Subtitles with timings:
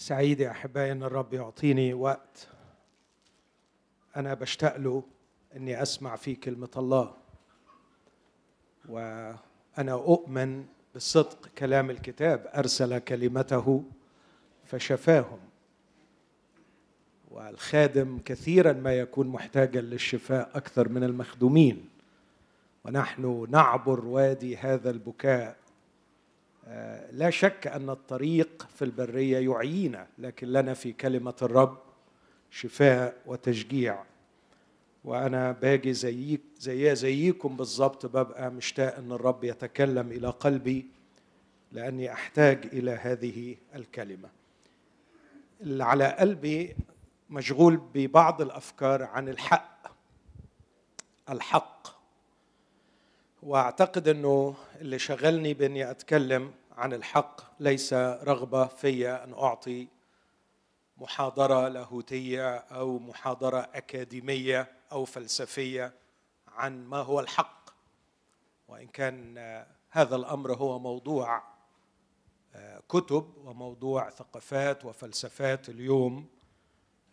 [0.00, 2.48] سعيد يا أحبائي أن الرب يعطيني وقت.
[4.16, 5.02] أنا بشتاق له
[5.56, 7.14] أني أسمع فيه كلمة الله.
[8.88, 12.50] وأنا أؤمن بصدق كلام الكتاب.
[12.54, 13.84] أرسل كلمته
[14.64, 15.38] فشفاهم.
[17.30, 21.88] والخادم كثيرا ما يكون محتاجا للشفاء أكثر من المخدومين.
[22.84, 25.56] ونحن نعبر وادي هذا البكاء
[27.12, 31.78] لا شك أن الطريق في البرية يعيينا لكن لنا في كلمة الرب
[32.50, 34.02] شفاء وتشجيع.
[35.04, 40.86] وأنا باجي زيك زي زيكم بالظبط ببقى مشتاق إن الرب يتكلم إلى قلبي
[41.72, 44.28] لأني أحتاج إلى هذه الكلمة.
[45.60, 46.76] اللي على قلبي
[47.30, 49.86] مشغول ببعض الأفكار عن الحق.
[51.30, 51.99] الحق.
[53.42, 59.88] واعتقد انه اللي شغلني باني اتكلم عن الحق ليس رغبة في ان اعطي
[60.96, 65.92] محاضرة لاهوتية أو محاضرة أكاديمية أو فلسفية
[66.48, 67.70] عن ما هو الحق.
[68.68, 69.38] وإن كان
[69.90, 71.42] هذا الأمر هو موضوع
[72.88, 76.26] كتب وموضوع ثقافات وفلسفات اليوم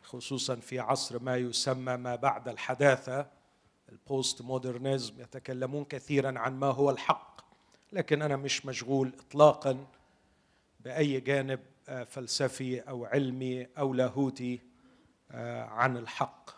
[0.01, 3.36] خصوصا في عصر ما يسمى ما بعد الحداثة
[3.89, 7.41] البوست مودرنزم يتكلمون كثيرا عن ما هو الحق
[7.91, 9.85] لكن أنا مش مشغول اطلاقا
[10.79, 11.59] بأي جانب
[12.07, 14.59] فلسفي أو علمي أو لاهوتي
[15.31, 16.49] عن الحق.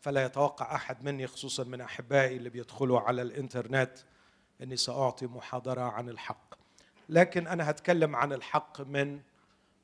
[0.00, 3.98] فلا يتوقع أحد مني خصوصا من أحبائي اللي بيدخلوا على الإنترنت
[4.62, 6.54] إني سأعطي محاضرة عن الحق.
[7.08, 9.20] لكن أنا هتكلم عن الحق من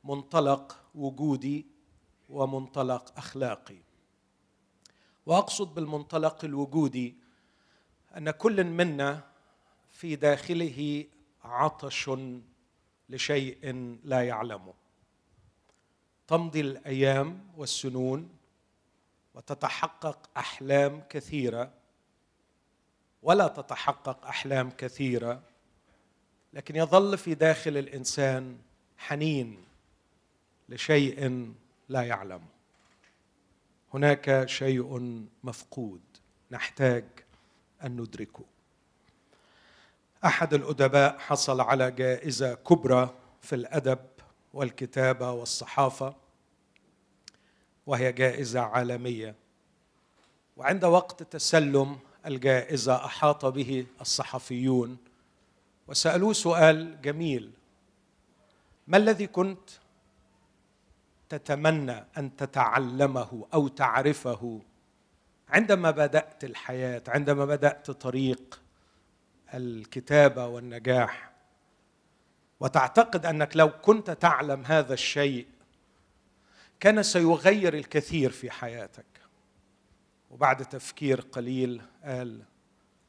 [0.05, 1.67] منطلق وجودي
[2.28, 3.86] ومنطلق أخلاقي.
[5.27, 7.15] وأقصد بالمنطلق الوجودي
[8.17, 9.25] أن كل منا
[9.91, 11.05] في داخله
[11.45, 12.11] عطش
[13.09, 14.75] لشيء لا يعلمه.
[16.27, 18.31] تمضي الأيام والسنون
[19.35, 21.73] وتتحقق أحلام كثيرة
[23.23, 25.42] ولا تتحقق أحلام كثيرة
[26.53, 28.59] لكن يظل في داخل الإنسان
[28.98, 29.65] حنين
[30.69, 31.53] لشيء
[31.89, 32.55] لا يعلمه.
[33.96, 35.01] هناك شيء
[35.45, 36.01] مفقود
[36.51, 37.05] نحتاج
[37.84, 38.45] أن ندركه.
[40.24, 43.98] أحد الأدباء حصل على جائزة كبرى في الأدب
[44.55, 46.14] والكتابة والصحافة
[47.86, 49.35] وهي جائزة عالمية.
[50.56, 54.96] وعند وقت تسلم الجائزة أحاط به الصحفيون
[55.89, 57.51] وسألوه سؤال جميل
[58.86, 59.70] ما الذي كنت
[61.29, 64.61] تتمنى أن تتعلمه أو تعرفه.
[65.48, 68.61] عندما بدأت الحياة عندما بدأت طريق
[69.55, 71.31] الكتابة والنجاح
[72.61, 75.47] وتعتقد أنك لو كنت تعلم هذا الشيء
[76.81, 79.05] كان سيغير الكثير في حياتك.
[80.31, 82.42] وبعد تفكير قليل قال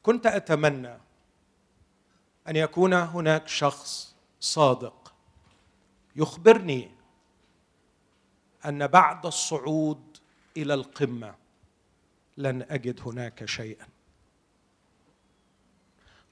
[0.02, 0.98] كنت أتمنى
[2.48, 5.14] أن يكون هناك شخص صادق
[6.16, 6.90] يخبرني
[8.66, 10.18] أن بعد الصعود
[10.56, 11.34] إلى القمة
[12.36, 13.86] لن أجد هناك شيئا.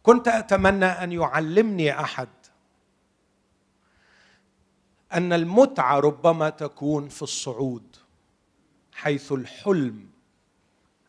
[0.02, 2.28] كنت أتمنى أن يعلمني أحد
[5.12, 7.96] أن المتعة ربما تكون في الصعود
[8.92, 10.08] حيث الحلم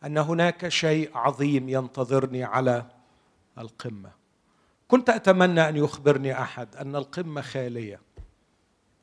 [0.04, 2.86] أن هناك شيء عظيم ينتظرني على
[3.58, 4.10] القمة.
[4.88, 8.00] كنت أتمنى أن يخبرني أحد أن القمة خالية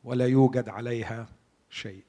[0.03, 1.27] ولا يوجد عليها
[1.69, 2.03] شيء.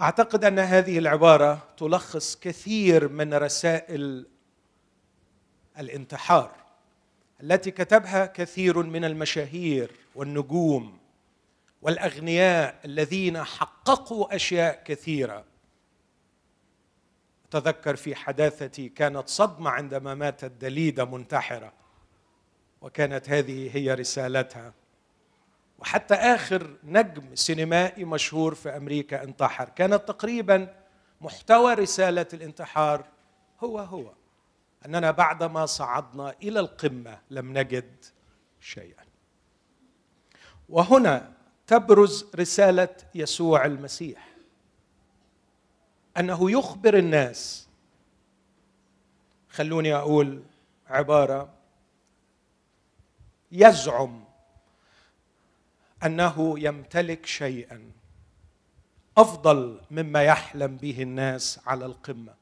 [0.00, 4.26] أعتقد أن هذه العبارة تلخص كثير من رسائل
[5.78, 6.56] الانتحار
[7.42, 10.98] التي كتبها كثير من المشاهير والنجوم
[11.82, 15.44] والأغنياء الذين حققوا أشياء كثيرة.
[17.48, 21.72] أتذكر في حداثتي كانت صدمة عندما ماتت دليدة منتحرة
[22.80, 24.72] وكانت هذه هي رسالتها.
[25.82, 29.68] وحتى آخر نجم سينمائي مشهور في أمريكا انتحر.
[29.68, 30.74] كانت تقريبا
[31.20, 33.04] محتوى رسالة الانتحار
[33.60, 34.12] هو هو.
[34.86, 38.04] أننا بعدما صعدنا إلى القمة لم نجد
[38.60, 39.04] شيئا.
[40.68, 41.32] وهنا
[41.66, 44.28] تبرز رسالة يسوع المسيح.
[46.16, 47.68] أنه يخبر الناس.
[49.48, 50.42] خلوني أقول
[50.88, 51.48] عبارة.
[53.52, 54.24] يزعم
[56.04, 57.92] أنه يمتلك شيئا
[59.16, 62.34] أفضل مما يحلم به الناس على القمة.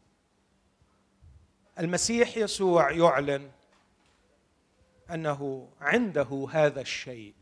[1.79, 3.51] المسيح يسوع يعلن
[5.11, 7.35] أنه عنده هذا الشيء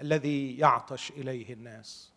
[0.00, 2.12] الذي يعطش إليه الناس.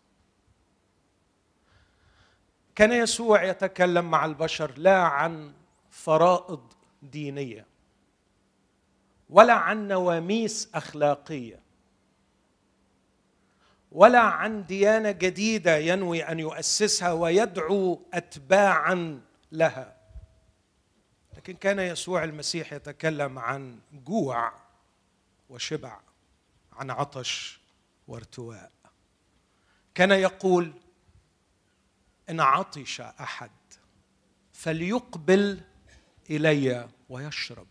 [2.76, 5.54] كان يسوع يتكلم مع البشر لا عن
[5.90, 7.66] فرائض دينية
[9.30, 11.61] ولا عن نواميس أخلاقية.
[13.92, 19.22] ولا عن ديانة جديدة ينوي أن يؤسسها ويدعو اتباعا
[19.52, 19.98] لها.
[21.38, 24.54] لكن كان يسوع المسيح يتكلم عن جوع
[25.50, 26.00] وشبع
[26.74, 27.60] عن عطش
[28.08, 28.72] وارتواء.
[29.96, 30.74] كان يقول
[32.30, 33.52] إن عطش أحد
[34.54, 35.62] فليقبل
[36.30, 37.68] إلي ويشرب.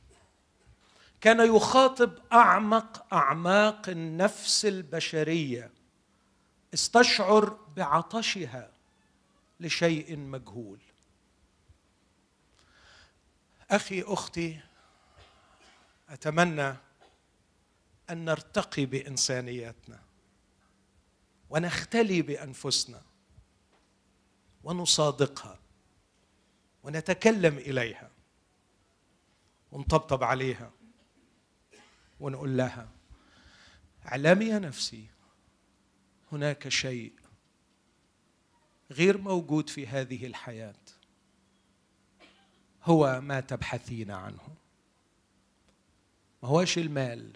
[1.20, 5.80] كان يخاطب أعمق أعماق النفس البشرية.
[6.75, 8.70] استشعر بعطشها
[9.61, 10.78] لشيء مجهول.
[13.70, 14.61] أخي أختي
[16.08, 16.76] أتمنى
[18.11, 20.00] أن نرتقي بانسانيتنا
[21.50, 23.02] ونختلي بأنفسنا
[24.64, 25.58] ونصادقها
[26.82, 28.11] ونتكلم إليها
[29.72, 30.70] ونطبطب عليها
[32.20, 32.88] ونقول لها
[34.06, 35.06] اعلمي يا نفسي
[36.32, 37.12] هناك شيء
[38.91, 40.75] غير موجود في هذه الحياة.
[42.82, 44.56] هو ما تبحثين عنه.
[46.43, 47.32] ما هوش المال.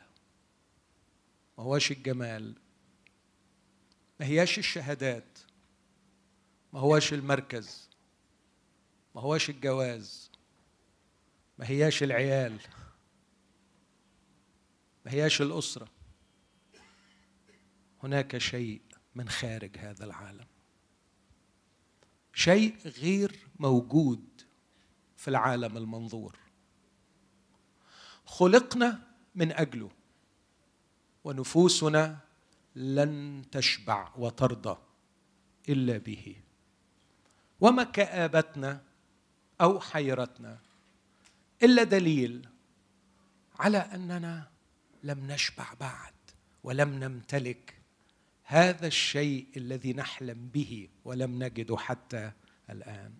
[1.58, 2.54] ما هوش الجمال.
[4.20, 5.38] ما هياش الشهادات.
[6.72, 7.90] ما هوش المركز.
[9.14, 10.30] ما هوش الجواز.
[11.58, 12.58] ما هياش العيال.
[15.04, 15.93] ما هياش الأسرة.
[18.04, 18.80] هناك شيء
[19.14, 20.46] من خارج هذا العالم.
[22.34, 24.24] شيء غير موجود
[25.16, 26.38] في العالم المنظور.
[28.26, 29.00] خلقنا
[29.34, 29.90] من أجله
[31.24, 32.18] ونفوسنا
[32.76, 34.78] لن تشبع وترضى
[35.68, 36.36] إلا به.
[37.60, 38.82] وما كآبتنا
[39.60, 40.58] أو حيرتنا
[41.62, 42.48] إلا دليل
[43.58, 44.50] على أننا
[45.02, 46.14] لم نشبع بعد
[46.64, 47.83] ولم نمتلك
[48.44, 52.32] هذا الشيء الذي نحلم به ولم نجده حتى
[52.70, 53.14] الآن.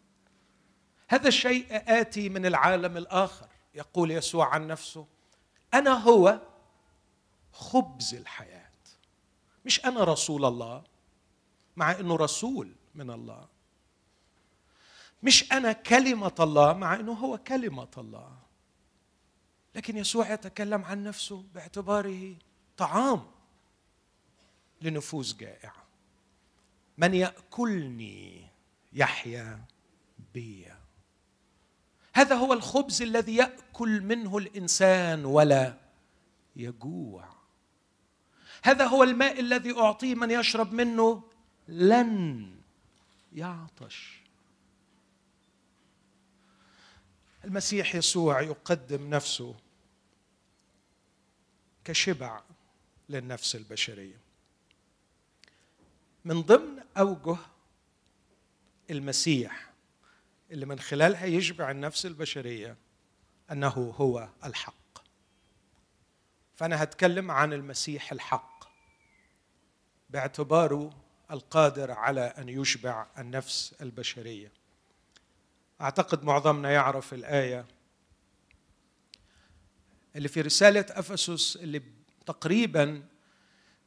[1.09, 3.49] هذا الشيء آتي من العالم الآخر.
[3.75, 5.07] يقول يسوع عن نفسه
[5.75, 6.41] أنا هو
[7.53, 8.65] خبز الحياة.
[9.65, 10.85] مش أنا رسول الله
[11.77, 13.49] مع إنه رسول من الله.
[15.23, 18.39] مش أنا كلمة الله مع إنه هو كلمة الله.
[19.75, 22.37] لكن يسوع يتكلم عن نفسه باعتباره
[22.77, 23.34] طعام.
[24.85, 25.85] لنفوس جائعة.
[26.99, 28.49] من يأكلني
[28.93, 29.65] يحيا
[30.35, 30.67] بي
[32.15, 35.79] هذا هو الخبز الذي يأكل منه الإنسان ولا
[36.57, 37.29] يجوع.
[38.63, 41.23] هذا هو الماء الذي أعطيه من يشرب منه
[41.69, 42.51] لن
[43.33, 44.21] يعطش.
[47.45, 49.55] المسيح يسوع يقدم نفسه
[51.85, 52.43] كشبع
[53.09, 54.25] للنفس البشرية.
[56.25, 57.37] من ضمن أوجه
[58.91, 59.73] المسيح
[60.51, 62.77] اللي من خلالها يشبع النفس البشرية
[63.53, 64.75] أنه هو الحق.
[66.57, 68.65] فأنا هتكلم عن المسيح الحق
[70.11, 70.91] باعتباره
[71.31, 74.53] القادر على أن يشبع النفس البشرية.
[75.81, 77.67] أعتقد معظمنا يعرف الآية
[80.17, 81.83] اللي في رسالة أفسس اللي
[82.27, 83.03] تقريبا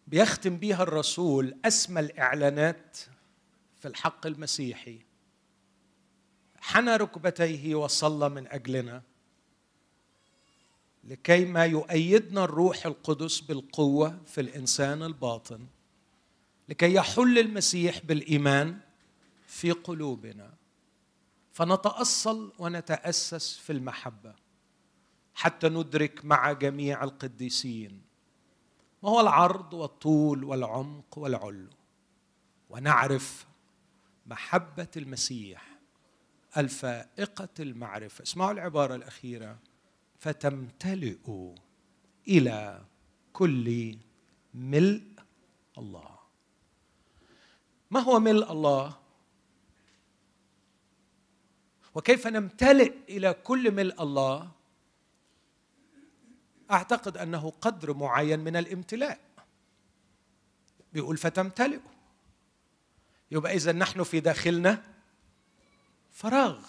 [0.08, 2.98] بيختم بها الرسول أسمى الإعلانات
[3.80, 5.00] في الحق المسيحي.
[6.60, 9.02] حنى ركبتيه وصلى من أجلنا
[11.04, 15.68] لكي ما يؤيدنا الروح القدس بالقوة في الإنسان الباطن
[16.70, 18.80] لكي يحل المسيح بالإيمان
[19.48, 20.54] في قلوبنا.
[21.54, 24.36] فنتأصل ونتأسس في المحبة
[25.36, 28.07] حتى ندرك مع جميع القديسين.
[29.04, 31.70] ما هو العرض والطول والعمق والعلو؟
[32.70, 33.48] ونعرف
[34.26, 35.78] محبة المسيح
[36.58, 38.24] الفائقة المعرفة.
[38.24, 39.60] اسمعوا العبارة الأخيرة.
[40.20, 41.54] فتمتلئ
[42.28, 42.86] إلى
[43.34, 43.98] كل
[44.54, 45.04] ملء
[45.78, 46.20] الله.
[47.92, 48.98] ما هو ملء الله؟
[51.96, 54.52] وكيف نمتلئ إلى كل ملء الله؟
[56.72, 59.20] أعتقد أنه قدر معين من الامتلاء.
[60.94, 61.80] بيقول فتمتلئ
[63.32, 64.84] يبقى إذا نحن في داخلنا
[66.12, 66.60] فراغ.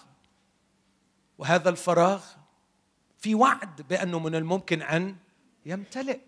[1.37, 2.25] وهذا الفراغ
[3.17, 5.15] في وعد بأنه من الممكن أن
[5.65, 6.19] يمتلئ.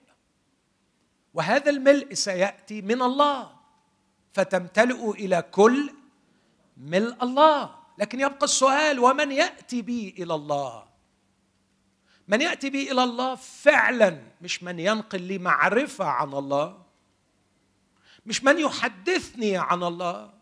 [1.34, 3.56] وهذا الملء سيأتي من الله.
[4.34, 5.94] فتمتلئ إلى كل
[6.78, 7.76] ملء الله.
[7.98, 10.91] لكن يبقى السؤال ومن يأتي بي إلى الله؟
[12.32, 16.84] من يأتي بي إلى الله فعلا مش من ينقل لي معرفة عن الله
[18.26, 20.34] مش من يحدثني عن الله.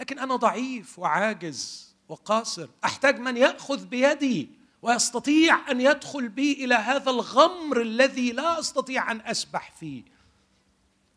[0.00, 4.50] لكن أنا ضعيف وعاجز وقاصر أحتاج من يأخذ بيدي
[4.82, 10.02] ويستطيع أن يدخل بي إلى هذا الغمر الذي لا أستطيع أن أسبح فيه.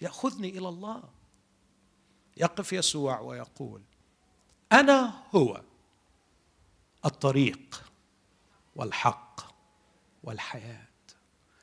[0.01, 1.03] يأخذني إلى الله.
[2.37, 3.81] يقف يسوع ويقول
[4.71, 5.61] أنا هو
[7.05, 7.83] الطريق
[8.75, 9.50] والحق.
[10.23, 10.87] والحياة.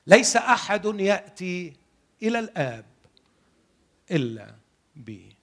[0.06, 1.76] ليس أحد يأتي
[2.22, 2.84] إلى الآب
[4.10, 4.54] إلا
[4.96, 5.36] بي.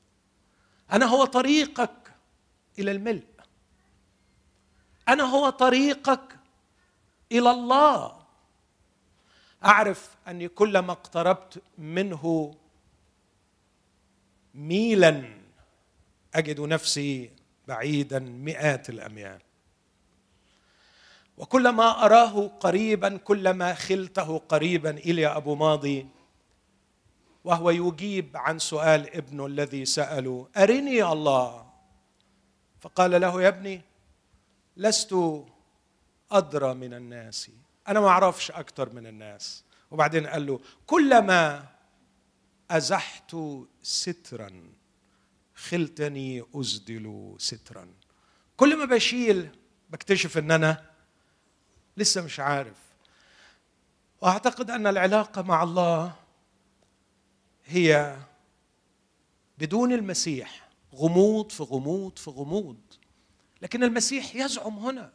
[0.92, 2.14] أنا هو طريقك
[2.80, 3.28] إلى الملء.
[5.10, 6.40] أنا هو طريقك
[7.32, 8.26] إلى الله.
[9.66, 12.56] أعرف أني كلما اقتربت منه
[14.54, 15.38] ميلا
[16.36, 17.32] أجد نفسي
[17.68, 19.42] بعيدا مئات الأميال.
[21.38, 26.08] وكلما أراه قريبا كلما خلته قريبا الي أبو ماضي.
[27.44, 31.66] وهو يجيب عن سؤال ابنه الذي ساله أرني الله؟
[32.80, 33.82] فقال له يا ابني
[34.78, 35.16] لست
[36.32, 37.50] أدرى من الناس.
[37.88, 39.64] أنا ما أعرفش أكثر من الناس.
[39.92, 41.68] وبعدين قال له كلما
[42.72, 43.36] أزحت
[43.82, 44.64] سترا
[45.56, 47.88] خلتني أزدل سترا.
[48.58, 49.50] كل ما بشيل
[49.90, 50.95] بكتشف إن أنا
[51.98, 52.78] لسه مش عارف.
[54.22, 56.16] وأعتقد أن العلاقة مع الله
[57.66, 58.18] هي
[59.58, 62.78] بدون المسيح غموض في غموض في غموض.
[63.62, 65.14] لكن المسيح يزعم هنا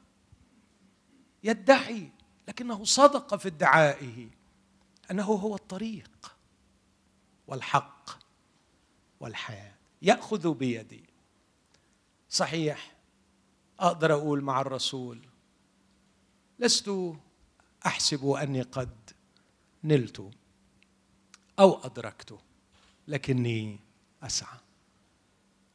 [1.45, 2.11] يدعي
[2.49, 4.29] لكنه صدق في ادعائه
[5.11, 6.37] أنه هو الطريق
[7.47, 8.11] والحق
[9.21, 9.75] والحياة.
[10.03, 11.05] يأخذ بيدي.
[12.29, 12.93] صحيح
[13.81, 15.30] أقدر أقول مع الرسول
[16.61, 16.91] لست
[17.87, 19.11] أحسب أني قد
[19.85, 20.31] نلت
[21.59, 22.39] أو أدركت
[23.09, 23.79] لكني
[24.23, 24.59] أسعى.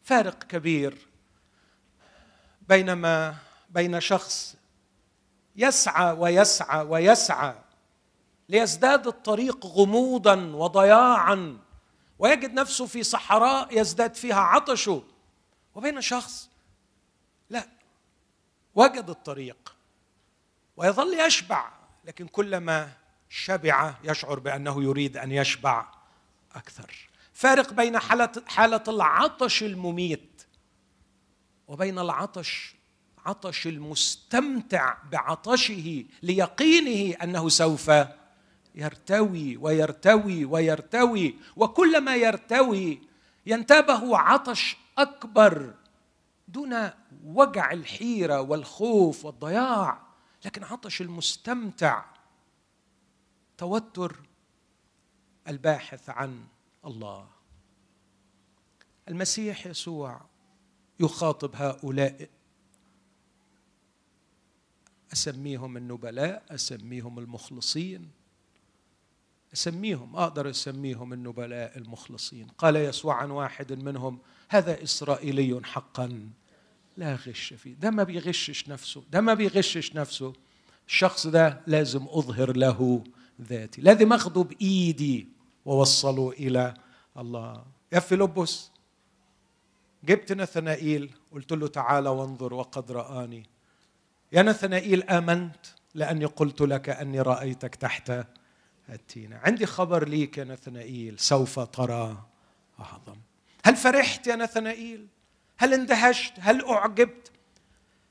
[0.04, 1.08] فارق كبير
[2.70, 3.36] بينما
[3.70, 4.56] بين شخص
[5.56, 7.56] يسعى ويسعى ويسعى
[8.50, 11.58] ليزداد الطريق غموضا وضياعا
[12.20, 15.04] ويجد نفسه في صحراء يزداد فيها عطشه
[15.76, 16.50] وبين شخص
[17.50, 17.68] لا
[18.76, 19.75] وجد الطريق
[20.78, 21.72] ويظل يشبع
[22.06, 22.92] لكن كلما
[23.30, 25.86] شبع يشعر بأنه يريد أن يشبع
[26.56, 27.10] أكثر.
[27.34, 30.44] فارق بين حاله حالة العطش المميت
[31.68, 32.76] وبين العطش
[33.26, 37.92] عطش المستمتع بعطشه ليقينه أنه سوف
[38.76, 41.36] يرتوي ويرتوي ويرتوي.
[41.56, 43.02] وكلما يرتوي
[43.46, 45.74] ينتابه عطش أكبر
[46.48, 46.90] دون
[47.24, 50.05] وجع الحيرة والخوف والضياع.
[50.46, 52.06] لكن عطش المستمتع
[53.58, 54.20] توتر
[55.48, 56.46] الباحث عن
[56.86, 57.28] الله.
[59.08, 60.22] المسيح يسوع
[61.00, 62.30] يخاطب هؤلاء.
[65.14, 68.12] أسميهم النبلاء أسميهم المخلصين.
[69.54, 72.48] أسميهم أقدر أسميهم النبلاء المخلصين.
[72.48, 76.30] قال يسوع عن واحد منهم هذا إسرائيلي حقا.
[76.98, 77.74] لا غش فيه.
[77.74, 79.04] ده ما بيغشش نفسه.
[79.12, 80.34] ده ما بيغشش نفسه.
[80.88, 83.04] الشخص ده لازم أظهر له
[83.42, 83.82] ذاتي.
[83.82, 85.28] لازم أخده بإيدي
[85.66, 86.74] ووصله إلى
[87.18, 87.66] الله.
[87.92, 88.70] يا فيلبس
[90.04, 91.12] جبت نثنائيل.
[91.32, 93.44] قلت له تعالى وانظر وقد رآني.
[94.32, 98.12] يا نثنائيل آمنت لأني قلت لك أني رأيتك تحت
[98.90, 99.38] التينة.
[99.44, 102.26] عندي خبر ليك يا نثنائيل سوف ترى
[102.80, 103.18] أعظم.
[103.66, 105.08] هل فرحت يا نثنائيل؟
[105.58, 107.32] هل اندهشت؟ هل أعجبت؟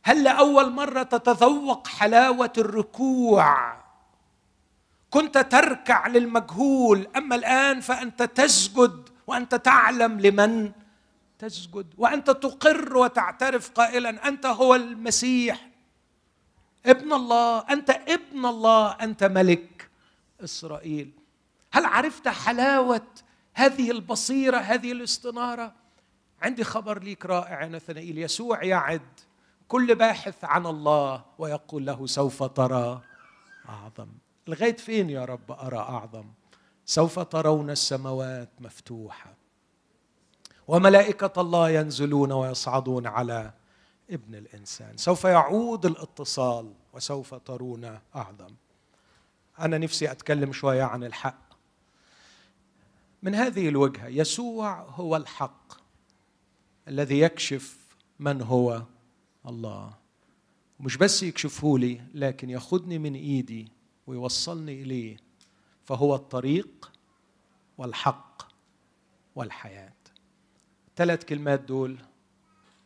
[0.05, 3.77] هل لأول مرة تتذوق حلاوة الركوع؟
[5.11, 10.73] كنت تركع للمجهول أما الآن فأنت تسجد وأنت تعلم لمن
[11.39, 15.69] تسجد وأنت تقر وتعترف قائلا أنت هو المسيح.
[16.87, 19.91] ابن الله أنت ابن الله أنت ملك
[20.45, 21.11] إسرائيل.
[21.73, 23.07] هل عرفت حلاوة
[23.55, 25.84] هذه البصيرة هذه الاستنارة؟
[26.43, 28.19] عندي خبر ليك رائع يا نثنائيل.
[28.19, 29.21] يسوع يعد
[29.69, 33.01] كل باحث عن الله ويقول له سوف ترى
[33.69, 34.09] أعظم.
[34.47, 36.25] لغايه فين يا رب أرى أعظم؟
[36.87, 39.35] سوف ترون السماوات مفتوحة
[40.69, 43.53] وملائكة الله ينزلون ويصعدون على
[44.11, 44.97] ابن الإنسان.
[44.97, 48.55] سوف يعود الاتصال وسوف ترون أعظم.
[49.61, 51.55] أنا نفسي أتكلم شوية عن الحق.
[53.23, 55.84] من هذه الوجهة يسوع هو الحق.
[56.89, 57.79] الذي يكشف
[58.19, 58.83] من هو
[59.47, 59.95] الله.
[60.81, 63.69] مش بس يكشفه لي لكن ياخذني من إيدي
[64.07, 65.17] ويوصلني إليه.
[65.85, 66.93] فهو الطريق
[67.79, 68.43] والحق
[69.35, 69.93] والحياة.
[70.97, 71.99] ثلاث كلمات دول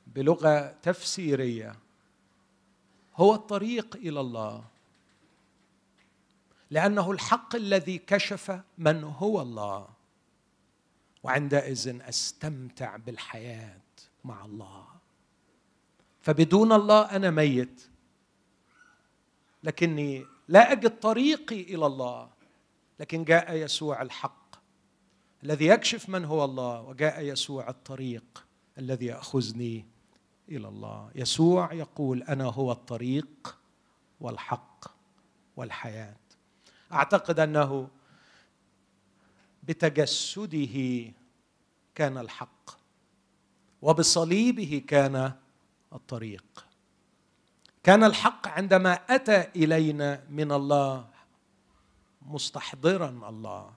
[0.07, 1.77] بلغة تفسيرية.
[3.17, 4.65] هو الطريق إلى الله.
[6.71, 9.89] لأنه الحق الذي كشف من هو الله.
[11.23, 13.88] وعندئذ أستمتع بالحياة.
[14.25, 14.87] مع الله.
[16.21, 17.89] فبدون الله أنا ميت.
[19.63, 22.31] لكني لا أجد طريقي إلى الله.
[23.01, 24.57] لكن جاء يسوع الحق.
[25.45, 28.45] الذي يكشف من هو الله وجاء يسوع الطريق
[28.79, 29.87] الذي يأخذني
[30.49, 31.11] إلى الله.
[31.15, 33.59] يسوع يقول أنا هو الطريق
[34.21, 34.85] والحق
[35.57, 36.17] والحياة.
[36.93, 37.89] أعتقد أنه
[39.63, 41.13] بتجسده
[41.95, 42.58] كان الحق.
[43.83, 45.33] وبصليبه كان
[45.93, 46.67] الطريق.
[47.83, 51.09] كان الحق عندما أتى إلينا من الله
[52.23, 53.73] مستحضرا الله.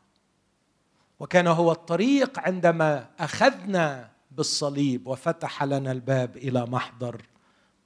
[1.20, 7.22] وكان هو الطريق عندما أخذنا بالصليب وفتح لنا الباب إلى محضر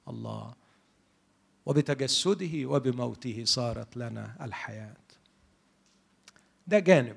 [0.08, 0.54] الله.
[1.66, 4.96] وبتجسده وبموته صارت لنا الحياة.
[6.66, 7.16] ده جانب.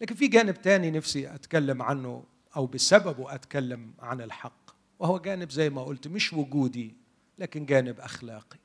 [0.00, 2.24] لكن في جانب تاني نفسي أتكلم عنه.
[2.58, 4.70] أو بسببه أتكلم عن الحق.
[4.98, 6.94] وهو جانب زي ما قلت مش وجودي
[7.38, 8.58] لكن جانب أخلاقي.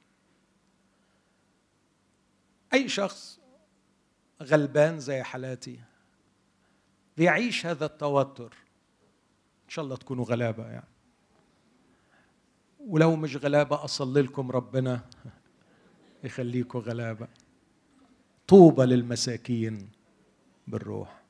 [2.73, 3.39] أي شخص
[4.41, 5.79] غلبان زي حالاتي
[7.17, 8.53] بيعيش هذا التوتر
[9.65, 10.87] إن شاء الله تكونوا غلابة يعني.
[12.87, 15.01] ولو مش غلابة أصلي لكم ربنا
[16.23, 17.27] يخليكم غلابة.
[18.47, 19.89] طوبى للمساكين
[20.67, 21.21] بالروح.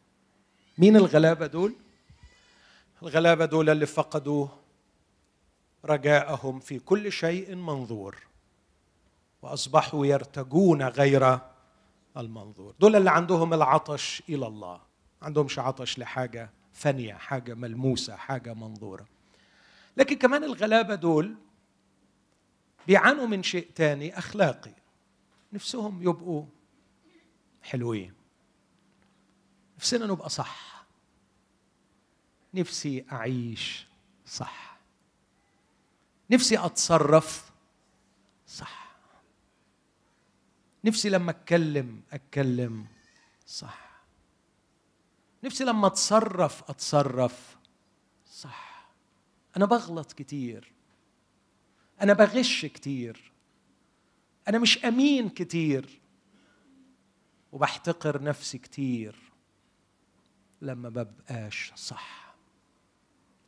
[0.77, 1.75] مين الغلابة دول؟
[3.03, 4.47] الغلابة دول اللي فقدوا
[5.86, 8.17] رجاءهم في كل شيء منظور
[9.41, 11.39] وأصبحوا يرتجون غير
[12.17, 12.73] المنظور.
[12.80, 14.82] دول اللي عندهم العطش إلى الله.
[15.21, 19.06] عندهمش عطش لحاجة فانيه حاجة ملموسة حاجة منظورة.
[19.97, 21.36] لكن كمان الغلابة دول
[22.88, 24.73] بيعانوا من شيء تاني أخلاقي.
[25.54, 26.45] نفسهم يبقوا
[27.62, 28.13] حلوين.
[29.77, 30.72] نفسنا نبقى صح.
[32.53, 33.87] نفسي أعيش
[34.25, 34.77] صح.
[36.31, 37.51] نفسي أتصرف
[38.47, 38.95] صح.
[40.85, 42.87] نفسي لما أتكلم أتكلم
[43.47, 44.03] صح.
[45.43, 47.57] نفسي لما أتصرف أتصرف
[48.31, 48.89] صح.
[49.57, 50.71] أنا بغلط كتير.
[52.01, 53.31] أنا بغش كتير.
[54.47, 55.99] أنا مش أمين كتير.
[57.51, 59.15] وبحتقر نفسي كتير
[60.61, 62.22] لما ببقاش صح.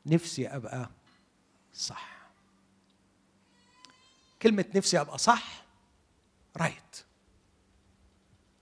[0.06, 0.90] نفسي أبقى
[1.74, 2.16] صح.
[4.42, 5.66] كلمة نفسي أبقى صح
[6.58, 7.06] right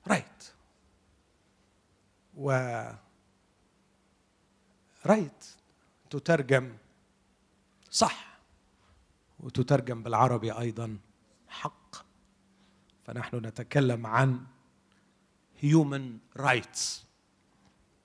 [0.07, 0.53] right
[2.35, 2.51] و
[5.05, 5.45] right
[6.09, 6.77] تترجم
[7.91, 8.37] صح
[9.39, 10.97] وتترجم بالعربي أيضا
[11.47, 11.95] حق.
[13.05, 14.45] فنحن نتكلم عن
[15.59, 17.05] هيومن رايتس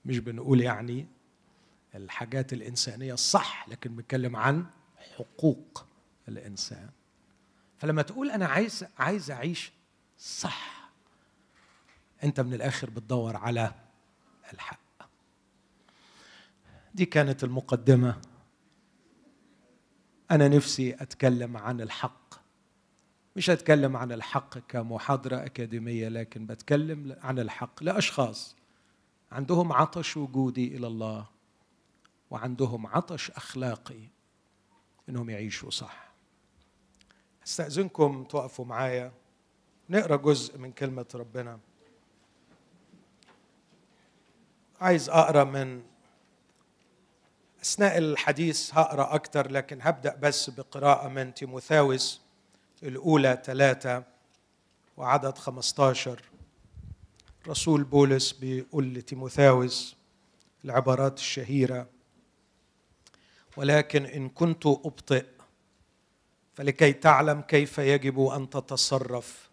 [0.05, 1.07] مش بنقول يعني
[1.95, 4.65] الحاجات الإنسانية الصح لكن بنتكلم عن
[5.15, 5.85] حقوق
[6.27, 6.89] الإنسان.
[7.77, 9.71] فلما تقول أنا عايز عايز أعيش
[10.17, 10.89] صح
[12.23, 13.73] أنت من الآخر بتدور على
[14.53, 14.79] الحق.
[16.93, 18.21] دي كانت المقدمة.
[20.31, 22.33] أنا نفسي أتكلم عن الحق.
[23.35, 28.55] مش هتكلم عن الحق كمحاضرة أكاديمية لكن بتكلم عن الحق لأشخاص
[29.31, 31.27] عندهم عطش وجودي إلى الله.
[32.31, 34.01] وعندهم عطش أخلاقي
[35.09, 36.09] إنهم يعيشوا صح.
[37.47, 39.11] أستأذنكم توقفوا معايا.
[39.89, 41.59] نقرأ جزء من كلمة ربنا.
[44.81, 45.83] عايز أقرأ من
[47.61, 52.21] أثناء الحديث هقرأ أكتر لكن هبدأ بس بقراءة من تيموثاوس
[52.83, 54.03] الأولى ثلاثة
[54.97, 56.21] وعدد خمستاشر.
[57.47, 59.95] رسول بولس بيقول لتيموثاوس
[60.65, 61.87] العبارات الشهيرة
[63.57, 65.25] ولكن إن كنت أبطئ
[66.53, 69.49] فلكي تعلم كيف يجب أن تتصرف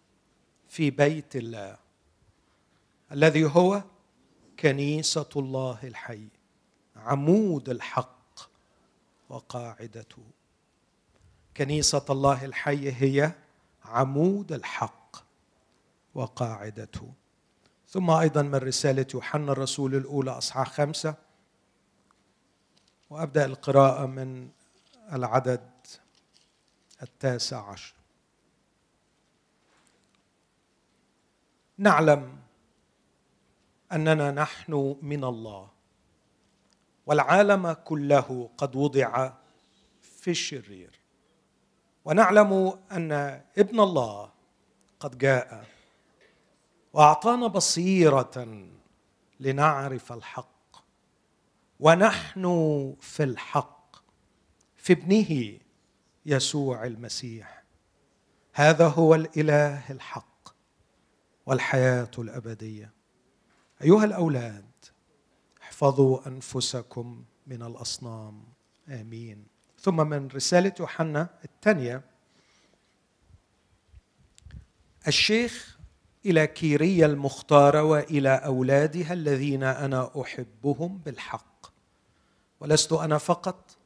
[0.69, 1.77] في بيت الله
[3.11, 3.83] الذي هو
[4.59, 6.27] كنيسة الله الحي
[6.95, 8.39] عمود الحق
[9.29, 10.23] وقاعدته.
[11.57, 13.31] كنيسة الله الحي هي
[13.85, 15.15] عمود الحق
[16.15, 17.13] وقاعدته.
[17.89, 21.15] ثم أيضا من رسالة يوحنا الرسول الأولى أصحاح خمسة
[23.09, 24.49] وأبدأ القراءة من
[25.13, 25.69] العدد
[27.03, 27.93] التاسع عشر.
[31.77, 32.37] نعلم
[33.91, 35.69] أننا نحن من الله
[37.05, 39.31] والعالم كله قد وضع
[40.01, 40.99] في الشرير.
[42.05, 43.11] ونعلم أن
[43.57, 44.31] ابن الله
[44.99, 45.65] قد جاء
[46.93, 48.67] وأعطانا بصيرة
[49.39, 50.56] لنعرف الحق.
[51.79, 53.95] ونحن في الحق
[54.75, 55.59] في ابنه
[56.25, 57.63] يسوع المسيح.
[58.53, 60.49] هذا هو الإله الحق
[61.45, 62.93] والحياة الأبدية.
[63.81, 64.65] أيها الأولاد
[65.61, 68.43] احفظوا أنفسكم من الأصنام.
[68.89, 69.47] آمين.
[69.79, 72.01] ثم من رسالة يوحنا الثانية.
[75.07, 75.77] الشيخ
[76.25, 81.56] إلى كيريا المختاره وإلى أولادها الذين أنا أحبهم بالحق.
[82.59, 83.77] ولست أنا فقط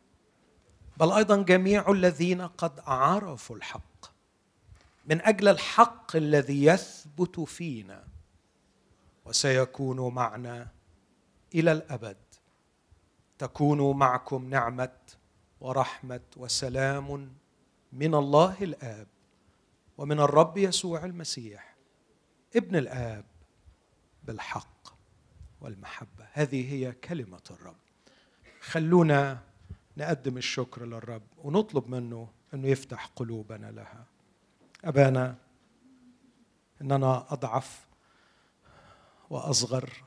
[0.97, 4.05] بل أيضا جميع الذين قد عرفوا الحق.
[5.05, 8.03] من أجل الحق الذي يثبت فينا
[9.25, 10.67] وسيكون معنا
[11.55, 12.17] إلى الأبد.
[13.37, 14.97] تكون معكم نعمة
[15.61, 17.33] ورحمة وسلام
[17.93, 19.07] من الله الآب
[19.97, 21.75] ومن الرب يسوع المسيح
[22.55, 23.25] ابن الآب
[24.23, 24.93] بالحق
[25.61, 26.27] والمحبة.
[26.33, 27.75] هذه هي كلمة الرب.
[28.61, 29.41] خلونا
[29.97, 34.05] نقدم الشكر للرب ونطلب منه إنه يفتح قلوبنا لها.
[34.83, 35.35] أبانا
[36.81, 37.87] إننا أضعف
[39.29, 40.03] وأصغر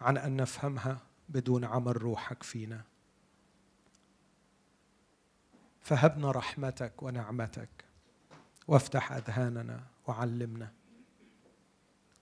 [0.00, 2.84] عن أن نفهمها بدون عمل روحك فينا.
[5.80, 7.84] فهبنا رحمتك ونعمتك
[8.68, 10.72] وافتح أذهاننا وعلمنا.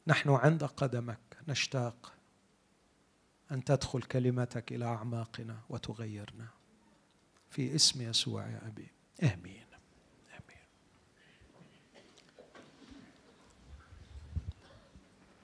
[0.07, 2.14] نحن عند قدمك نشتاق
[3.53, 6.47] أن تدخل كلمتك إلى أعماقنا وتغيرنا.
[7.51, 8.89] في اسم يسوع يا أبي.
[9.23, 9.65] آمين.
[10.31, 10.65] آمين.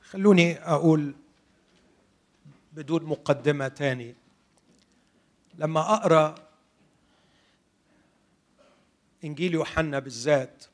[0.03, 1.15] خلوني أقول
[2.73, 4.15] بدون مقدمة تاني.
[5.55, 6.35] لما أقرأ
[9.25, 10.65] إنجيل يوحنا بالذات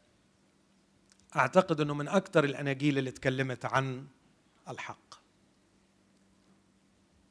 [1.37, 4.07] أعتقد إنه من أكثر الاناجيل اللي اتكلمت عن
[4.69, 5.06] الحق.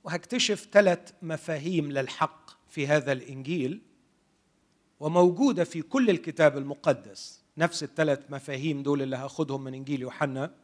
[0.06, 3.82] وهكتشف ثلاث مفاهيم للحق في هذا الإنجيل
[5.00, 7.44] وموجودة في كل الكتاب المقدس.
[7.58, 10.56] نفس الثلاث مفاهيم دول اللي هاخدهم من إنجيل يوحنا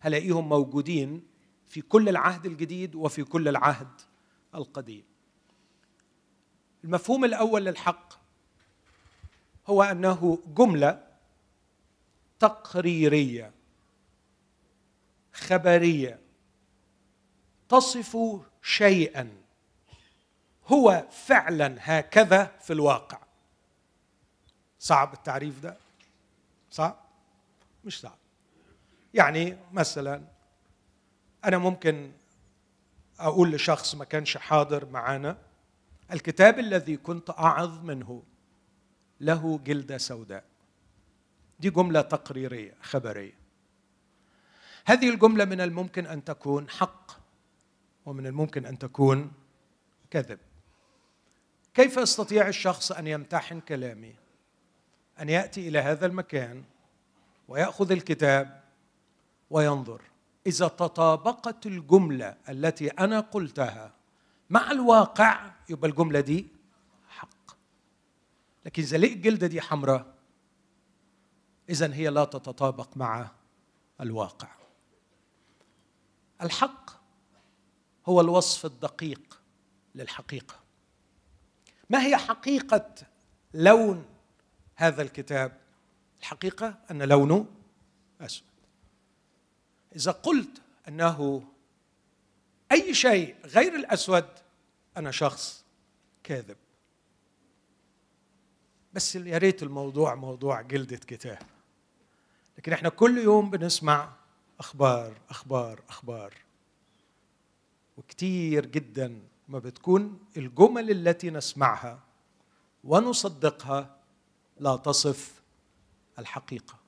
[0.00, 1.22] هلاقيهم موجودين
[1.66, 4.00] في كل العهد الجديد وفي كل العهد
[4.54, 5.04] القديم.
[6.84, 8.14] المفهوم الأول للحق
[9.66, 11.06] هو أنه جملة
[12.38, 13.52] تقريرية
[15.32, 16.25] خبرية
[17.68, 18.16] تصف
[18.62, 19.28] شيئا.
[20.66, 23.18] هو فعلا هكذا في الواقع.
[24.78, 25.76] صعب التعريف ده؟
[26.70, 26.96] صعب؟
[27.84, 28.18] مش صعب.
[29.14, 30.22] يعني مثلا
[31.44, 32.12] أنا ممكن
[33.18, 35.38] أقول لشخص ما كانش حاضر معانا
[36.12, 38.22] الكتاب الذي كنت أعظ منه
[39.20, 40.44] له جلدة سوداء.
[41.60, 43.34] دي جملة تقريرية خبرية.
[44.84, 47.15] هذه الجملة من الممكن أن تكون حق.
[48.06, 49.32] ومن الممكن أن تكون
[50.10, 50.38] كذب.
[51.74, 54.14] كيف يستطيع الشخص أن يمتحن كلامي؟
[55.20, 56.64] أن يأتي إلى هذا المكان
[57.48, 58.62] ويأخذ الكتاب
[59.50, 60.02] وينظر.
[60.46, 63.92] إذا تطابقت الجملة التي أنا قلتها
[64.50, 66.46] مع الواقع يبقى الجملة دي
[67.08, 67.56] حق.
[68.66, 70.14] لكن إذا لقيت الجلده دي حمراء
[71.70, 73.30] اذا هي لا تتطابق مع
[74.00, 74.48] الواقع.
[76.42, 76.95] الحق
[78.08, 79.40] هو الوصف الدقيق
[79.94, 80.54] للحقيقة.
[81.90, 82.94] ما هي حقيقة
[83.54, 84.04] لون
[84.76, 85.60] هذا الكتاب؟
[86.20, 87.46] الحقيقة أن لونه
[88.20, 88.46] أسود.
[89.96, 91.44] إذا قلت أنه
[92.72, 94.28] أي شيء غير الأسود
[94.96, 95.64] أنا شخص
[96.24, 96.56] كاذب.
[98.92, 101.42] بس يا ريت الموضوع موضوع جلده كتاب.
[102.58, 104.12] لكن إحنا كل يوم بنسمع
[104.60, 106.45] أخبار أخبار أخبار.
[107.96, 112.00] وكتير جدا ما بتكون الجمل التي نسمعها
[112.84, 113.96] ونصدقها
[114.60, 115.42] لا تصف
[116.18, 116.78] الحقيقة.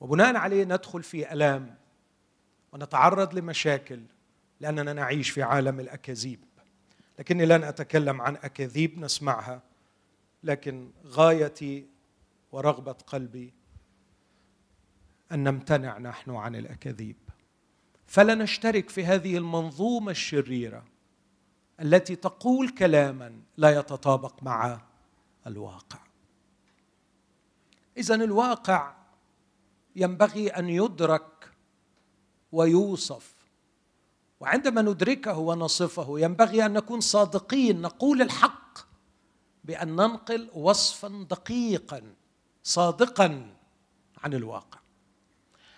[0.00, 1.78] وبناء عليه ندخل في آلام
[2.72, 4.00] ونتعرض لمشاكل
[4.60, 6.40] لأننا نعيش في عالم الأكاذيب.
[7.18, 9.62] لكني لن أتكلم عن أكاذيب نسمعها
[10.42, 11.86] لكن غايتي
[12.52, 13.54] ورغبة قلبي
[15.32, 17.16] أن نمتنع نحن عن الأكاذيب.
[18.06, 20.84] فلا نشترك في هذه المنظومة الشريرة
[21.80, 24.80] التي تقول كلاما لا يتطابق مع
[25.46, 25.98] الواقع.
[27.96, 28.94] اذا الواقع
[29.96, 31.50] ينبغي أن يدرك
[32.52, 33.34] ويوصف
[34.40, 38.78] وعندما ندركه ونصفه ينبغي أن نكون صادقين نقول الحق
[39.64, 42.02] بأن ننقل وصفا دقيقا
[42.62, 43.54] صادقا
[44.18, 44.78] عن الواقع.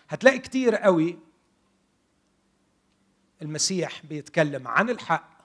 [0.08, 1.18] هتلاقي كتير قوي
[3.42, 5.38] المسيح بيتكلم عن الحق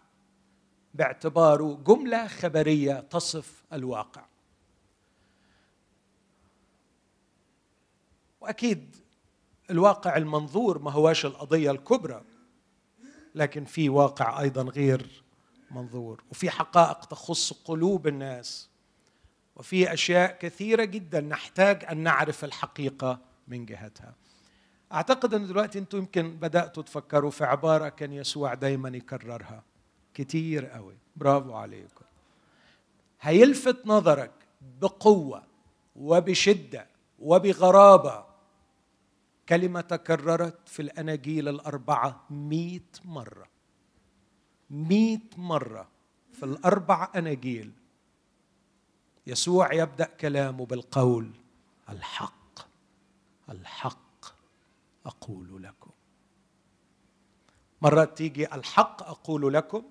[0.94, 4.26] باعتباره جملة خبرية تصف الواقع.
[8.42, 8.96] وأكيد
[9.70, 12.24] الواقع المنظور ما هواش القضية الكبرى
[13.36, 15.24] لكن في واقع أيضا غير
[15.72, 18.70] منظور وفي حقائق تخص قلوب الناس
[19.56, 24.16] وفي أشياء كثيرة جدا نحتاج أن نعرف الحقيقة من جهتها.
[24.94, 29.64] أعتقد أن دلوقتي أنتم يمكن بدأتوا تفكروا في عبارة كان يسوع دايما يكررها.
[30.14, 30.96] كتير قوي.
[31.16, 32.06] برافو عليكم.
[33.22, 34.32] هيلفت نظرك
[34.82, 35.44] بقوة
[35.96, 36.88] وبشدة
[37.20, 38.26] وبغرابة.
[39.50, 43.48] كلمة تكررت في الأناجيل الأربعة مئة مرة.
[44.70, 45.88] مئة مرة
[46.34, 47.72] في الأربع أناجيل.
[49.28, 51.32] يسوع يبدأ كلامه بالقول
[51.90, 52.60] الحق
[53.50, 54.03] الحق.
[55.06, 55.92] أقول لكم.
[57.82, 59.84] مرات تيجي الحق أقول لكم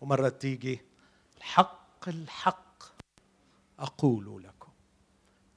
[0.00, 0.80] ومرات تيجي
[1.36, 2.82] الحق الحق
[3.78, 4.72] أقول لكم.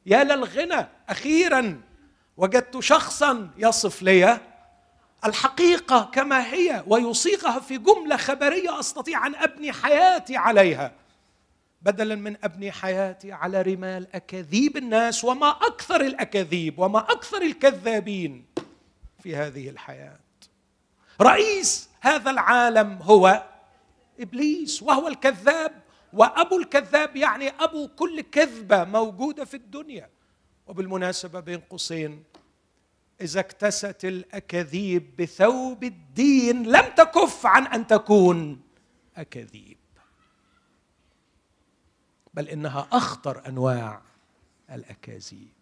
[0.05, 1.81] يا للغنى أخيرا
[2.37, 4.39] وجدت شخصا يصف لي
[5.25, 10.91] الحقيقة كما هي ويصيغها في جملة خبرية أستطيع أن أبني حياتي عليها.
[11.81, 18.45] بدلا من أبني حياتي على رمال أكاذيب الناس وما أكثر الأكاذيب وما أكثر الكذابين.
[19.23, 20.19] في هذه الحياة.
[21.21, 23.47] رئيس هذا العالم هو
[24.19, 25.81] إبليس وهو الكذاب.
[26.13, 30.09] وأبو الكذاب يعني أبو كل كذبة موجودة في الدنيا.
[30.67, 32.23] وبالمناسبة بين قوسين
[33.21, 38.61] إذا اكتست الأكاذيب بثوب الدين لم تكف عن أن تكون
[39.17, 39.77] أكاذيب.
[42.33, 44.01] بل إنها أخطر أنواع
[44.71, 45.60] الأكاذيب.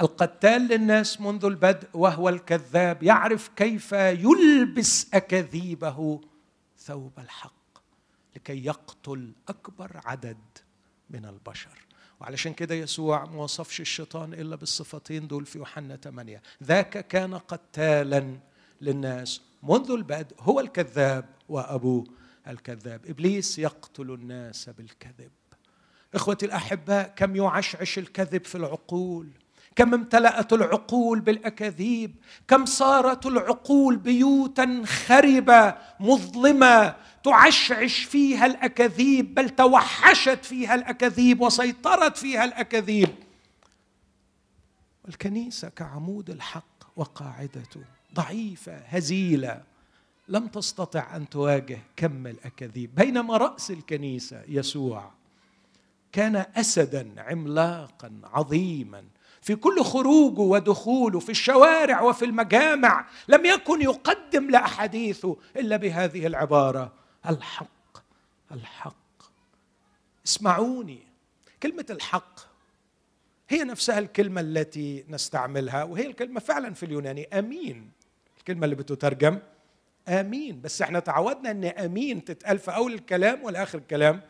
[0.00, 6.20] القتال للناس منذ البدء وهو الكذاب يعرف كيف يلبس أكاذيبه
[6.78, 7.78] ثوب الحق
[8.36, 10.38] لكي يقتل أكبر عدد
[11.10, 11.86] من البشر.
[12.20, 18.38] وعلشان كده يسوع ما وصفش الشيطان إلا بالصفتين دول في يوحنا 8 ذاك كان قتالا
[18.80, 22.04] للناس منذ البدء هو الكذاب وابوه
[22.48, 23.06] الكذاب.
[23.06, 25.30] إبليس يقتل الناس بالكذب.
[26.14, 29.28] إخوتي الأحباء كم يعشعش الكذب في العقول؟
[29.76, 32.14] كم امتلأت العقول بالأكاذيب
[32.48, 42.44] كم صارت العقول بيوتا خربة مظلمة تعشعش فيها الأكاذيب بل توحشت فيها الأكاذيب وسيطرت فيها
[42.44, 43.14] الأكاذيب.
[45.08, 47.80] الكنيسة كعمود الحق وقاعدته
[48.14, 49.62] ضعيفة هزيلة
[50.28, 52.94] لم تستطع أن تواجه كم الأكاذيب.
[52.94, 55.10] بينما رأس الكنيسة يسوع
[56.12, 59.04] كان أسدا عملاقا عظيما
[59.44, 66.92] في كل خروجه ودخوله في الشوارع وفي المجامع لم يكن يقدم لاحاديثه إلا بهذه العبارة
[67.28, 67.98] الحق
[68.52, 68.94] الحق.
[70.26, 70.98] اسمعوني
[71.62, 72.40] كلمة الحق
[73.48, 77.90] هي نفسها الكلمة التي نستعملها وهي الكلمة فعلا في اليوناني آمين.
[78.38, 79.38] الكلمة اللي بتترجم
[80.08, 80.60] آمين.
[80.60, 84.20] بس إحنا تعودنا إن آمين تتقال في أول الكلام ولا اخر الكلام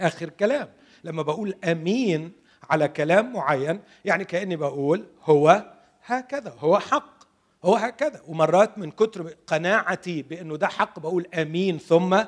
[0.00, 0.68] آخر كلام
[1.04, 5.72] لما بقول آمين على كلام معين يعني كأني بقول هو
[6.04, 7.22] هكذا هو حق
[7.64, 8.22] هو هكذا.
[8.28, 12.24] ومرات من كتر قناعتي بأنه ده حق بقول أمين ثم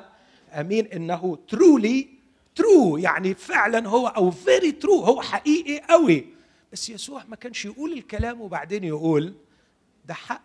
[0.53, 2.07] أمين إنه truly
[2.55, 6.25] true يعني فعلا هو أو very true هو حقيقي قوي
[6.73, 9.33] بس يسوع ما كانش يقول الكلام وبعدين يقول
[10.05, 10.41] ده حق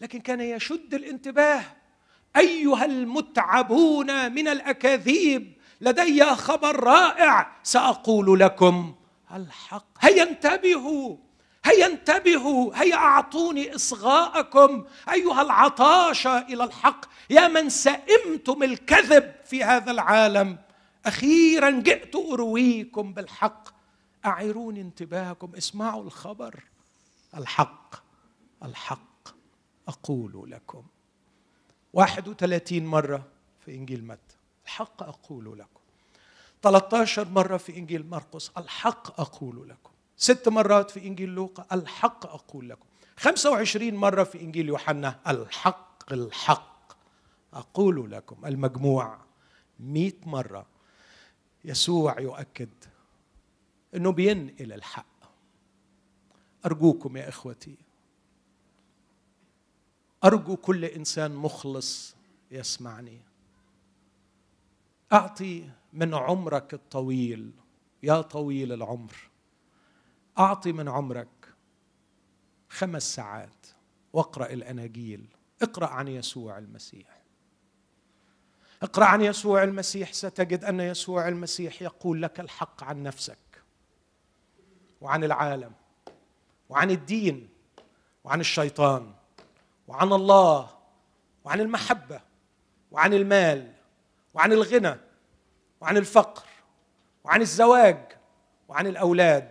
[0.00, 1.62] لكن كان يشد الانتباه.
[2.36, 8.94] أيها المتعبون من الأكاذيب لدي خبر رائع سأقول لكم.
[9.34, 9.86] الحق.
[10.00, 11.16] هيا انتبهوا.
[11.64, 12.72] هيا انتبهوا.
[12.74, 14.84] هيا أعطوني إصغاءكم.
[15.12, 17.04] أيها العطاشه إلى الحق.
[17.30, 20.58] يا من سئمتم الكذب في هذا العالم.
[21.06, 23.68] أخيرا جئت أرويكم بالحق.
[24.26, 25.54] أعيروني انتباهكم.
[25.56, 26.64] اسمعوا الخبر.
[27.36, 27.94] الحق.
[28.64, 29.28] الحق.
[29.88, 30.82] أقول لكم.
[31.92, 33.26] 31 مرة
[33.64, 34.35] في إنجيل متى.
[34.66, 35.80] الحق أقول لكم.
[36.62, 39.90] 13 مرة في إنجيل مرقس الحق أقول لكم.
[40.16, 42.86] ست مرات في إنجيل لوقا الحق أقول لكم.
[43.16, 46.92] 25 مرة في إنجيل يوحنا الحق الحق
[47.52, 48.46] أقول لكم.
[48.46, 49.18] المجموع
[49.80, 50.66] 100 مرة.
[51.64, 52.68] يسوع يؤكد
[53.94, 55.06] أنه بينقل الحق.
[56.66, 57.76] أرجوكم يا إخوتي
[60.24, 62.14] أرجو كل إنسان مخلص
[62.50, 63.20] يسمعني.
[65.12, 67.50] أعطي من عمرك الطويل.
[68.02, 69.14] يا طويل العمر.
[70.38, 71.28] أعطي من عمرك
[72.68, 73.66] خمس ساعات
[74.12, 75.26] واقرأ الأناجيل.
[75.62, 77.22] اقرأ عن يسوع المسيح.
[78.82, 80.12] اقرأ عن يسوع المسيح.
[80.12, 83.38] ستجد أن يسوع المسيح يقول لك الحق عن نفسك
[85.00, 85.72] وعن العالم
[86.68, 87.48] وعن الدين
[88.24, 89.14] وعن الشيطان
[89.88, 90.70] وعن الله
[91.44, 92.20] وعن المحبة
[92.90, 93.75] وعن المال
[94.36, 94.96] وعن الغنى
[95.80, 96.42] وعن الفقر
[97.24, 97.98] وعن الزواج
[98.68, 99.48] وعن الأولاد.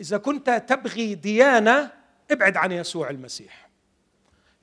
[0.00, 1.90] إذا كنت تبغي ديانة
[2.30, 3.68] ابعد عن يسوع المسيح.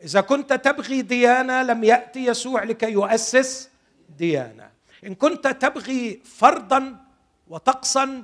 [0.04, 3.70] إذا كنت تبغي ديانة لم يأتي يسوع لكي يؤسس
[4.18, 4.70] ديانة.
[5.06, 6.96] إن كنت تبغي فرضا
[7.48, 8.24] وطقسا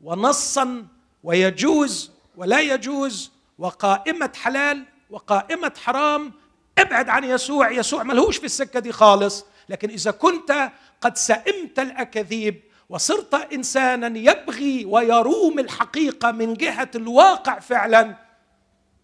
[0.00, 0.86] ونصا
[1.22, 6.32] ويجوز ولا يجوز وقائمة حلال وقائمة حرام
[6.78, 7.70] ابعد عن يسوع.
[7.70, 9.44] يسوع ملهوش في السكة دي خالص.
[9.68, 18.16] لكن إذا كنت قد سئمت الأكاذيب وصرت إنسانا يبغي ويروم الحقيقة من جهة الواقع فعلا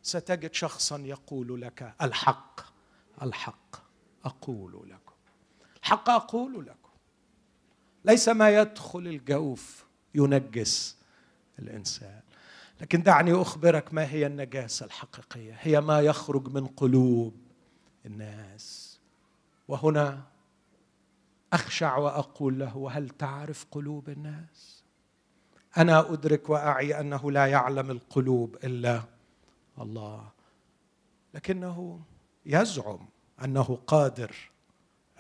[0.02, 2.60] ستجد شخصا يقول لك الحق
[3.22, 3.76] الحق
[4.24, 5.12] أقول لكم
[5.82, 6.88] الحق أقول لكم.
[8.04, 10.96] ليس ما يدخل الجوف ينجس
[11.58, 12.20] الإنسان.
[12.80, 17.36] لكن دعني أخبرك ما هي النجاسة الحقيقية؟ هي ما يخرج من قلوب
[18.06, 18.98] الناس.
[19.68, 20.22] وهنا
[21.52, 24.84] أخشع وأقول له وهل تعرف قلوب الناس؟
[25.76, 29.02] أنا أدرك وأعي أنه لا يعلم القلوب إلا
[29.78, 30.28] الله.
[31.34, 32.00] لكنه
[32.46, 33.08] يزعم
[33.44, 34.50] أنه قادر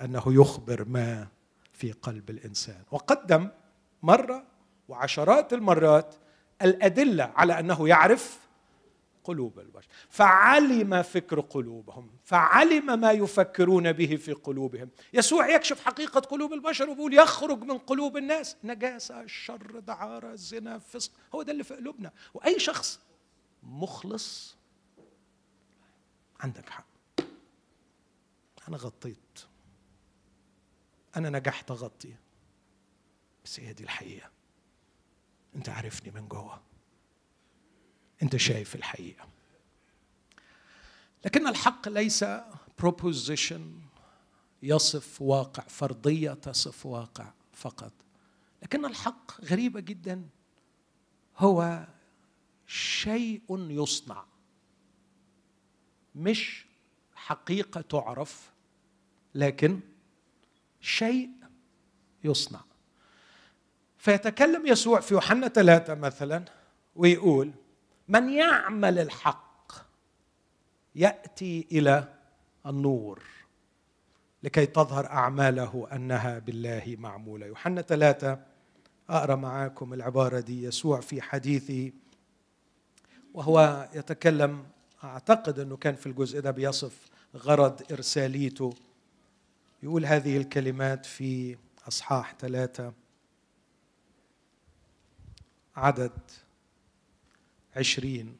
[0.00, 1.28] أنه يخبر ما
[1.72, 2.82] في قلب الإنسان.
[2.90, 3.48] وقدم
[4.02, 4.44] مرة
[4.88, 6.14] وعشرات المرات
[6.62, 8.41] الأدلة على أنه يعرف
[9.24, 9.88] قلوب البشر.
[10.08, 14.90] فعلم فكر قلوبهم فعلم ما يفكرون به في قلوبهم.
[15.12, 18.56] يسوع يكشف حقيقة قلوب البشر وبيقول يخرج من قلوب الناس.
[18.64, 21.12] نجاسة الشر دعارة الزنا فسق.
[21.34, 22.12] هو ده اللي في قلوبنا.
[22.34, 23.00] وأي شخص
[23.62, 24.56] مخلص
[26.40, 26.86] عندك حق.
[28.68, 29.38] أنا غطيت.
[31.16, 32.14] أنا نجحت أغطي.
[33.44, 34.30] بس هي دي الحقيقة.
[35.56, 36.60] أنت عارفني من جوه.
[38.22, 39.28] أنت شايف الحقيقة.
[41.24, 42.24] لكن الحق ليس
[42.78, 43.80] بروبوزيشن
[44.62, 47.92] يصف واقع فرضية تصف واقع فقط.
[48.62, 50.28] لكن الحق غريبة جدا.
[51.38, 51.86] هو
[52.66, 54.24] شيء يصنع
[56.14, 56.66] مش
[57.14, 58.50] حقيقة تعرف
[59.34, 59.80] لكن
[60.80, 61.30] شيء
[62.24, 62.60] يصنع.
[63.98, 66.44] فيتكلم يسوع في يوحنا ثلاثة مثلا
[66.96, 67.52] ويقول
[68.08, 69.72] من يعمل الحق
[70.94, 72.14] يأتي إلى
[72.66, 73.22] النور
[74.42, 77.46] لكي تظهر أعماله أنها بالله معمولة.
[77.46, 78.38] يوحنا ثلاثة
[79.08, 81.92] أقرأ معاكم العبارة دي يسوع في حديثه
[83.34, 84.66] وهو يتكلم
[85.04, 88.74] أعتقد أنه كان في الجزء ده بيصف غرض إرساليته.
[89.82, 91.56] يقول هذه الكلمات في
[91.88, 92.92] أصحاح ثلاثة
[95.76, 96.12] عدد
[97.76, 98.36] عشرين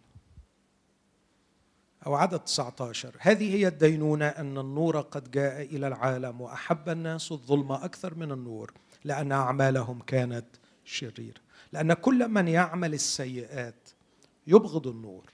[2.07, 7.73] أو عدد 19 هذه هي الدينونة أن النور قد جاء إلى العالم وأحب الناس الظلم
[7.73, 8.73] أكثر من النور
[9.05, 10.47] لأن أعمالهم كانت
[10.85, 11.41] شريرة
[11.73, 13.89] لأن كل من يعمل السيئات
[14.47, 15.25] يبغض النور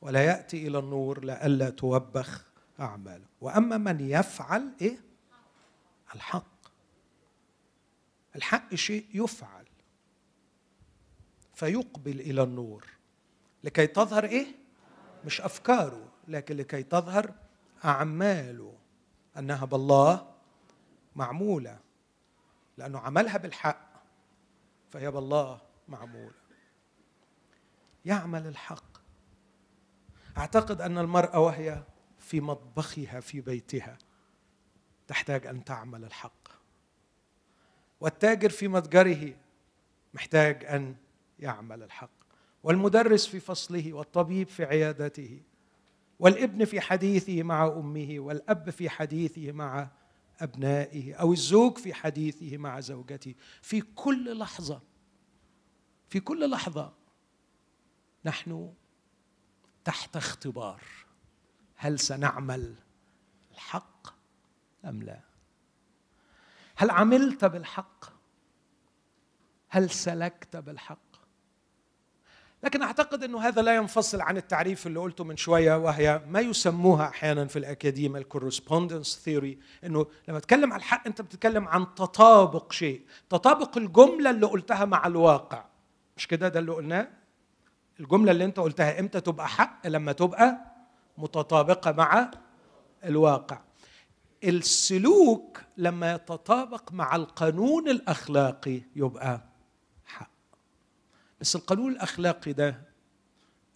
[0.00, 2.44] ولا يأتي إلى النور لئلا توبخ
[2.80, 3.24] أعماله.
[3.40, 5.00] وأما من يفعل إيه؟
[6.14, 6.56] الحق.
[8.36, 9.64] الحق شيء يفعل
[11.54, 12.84] فيقبل إلى النور.
[13.64, 14.46] لكي تظهر إيه؟
[15.24, 17.34] مش أفكاره لكن لكي تظهر
[17.84, 18.74] أعماله.
[19.38, 20.34] انها بالله
[21.16, 21.78] معمولة
[22.76, 24.02] لأنه عملها بالحق
[24.90, 26.34] فهي بالله معمولة.
[28.04, 28.96] يعمل الحق.
[30.38, 31.82] أعتقد أن المرأة وهي
[32.18, 33.98] في مطبخها في بيتها
[35.08, 36.48] تحتاج أن تعمل الحق.
[38.00, 39.36] والتاجر في متجره
[40.14, 40.96] محتاج أن
[41.38, 42.25] يعمل الحق.
[42.66, 45.42] والمدرس في فصله والطبيب في عيادته
[46.18, 49.90] والابن في حديثه مع أمه والأب في حديثه مع
[50.40, 53.34] أبنائه أو الزوج في حديثه مع زوجته.
[53.62, 54.82] في كل لحظة
[56.08, 56.92] في كل لحظة
[58.24, 58.72] نحن
[59.84, 60.82] تحت اختبار.
[61.76, 62.74] هل سنعمل
[63.52, 64.06] الحق
[64.84, 65.20] أم لا؟
[66.76, 68.04] هل عملت بالحق؟
[69.68, 71.05] هل سلكت بالحق؟
[72.66, 77.08] لكن أعتقد إنه هذا لا ينفصل عن التعريف اللي قلته من شوية وهي ما يسموها
[77.08, 82.72] أحيانا في الأكاديمية ال correspondence theory إنه لما تتكلم عن الحق أنت بتتكلم عن تطابق
[82.72, 83.02] شيء.
[83.30, 85.64] تطابق الجملة اللي قلتها مع الواقع.
[86.16, 87.08] مش كده؟ ده اللي قلناه؟
[88.00, 90.58] الجملة اللي أنت قلتها إمتى تبقى حق؟ لما تبقى
[91.18, 92.30] متطابقة مع
[93.04, 93.60] الواقع.
[94.44, 99.40] السلوك لما يتطابق مع القانون الأخلاقي يبقى
[101.40, 102.82] بس القانون الأخلاقي ده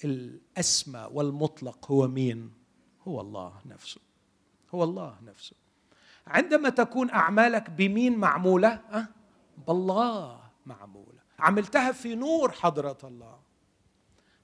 [0.04, 2.52] الأسمى والمطلق هو مين؟
[3.08, 4.00] هو الله نفسه.
[4.74, 5.56] هو الله نفسه.
[6.26, 9.06] عندما تكون أعمالك بمين معمولة؟ أه؟
[9.68, 11.20] بالله معمولة.
[11.38, 13.38] عملتها في نور حضرة الله.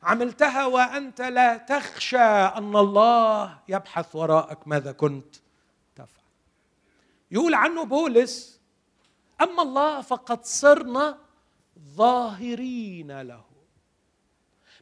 [0.02, 5.36] عملتها وأنت لا تخشى أن الله يبحث وراءك ماذا كنت
[5.96, 6.24] تفعل.
[7.30, 8.60] يقول عنه بولس
[9.40, 11.25] أما الله فقد صرنا
[11.78, 13.44] ظاهرين له.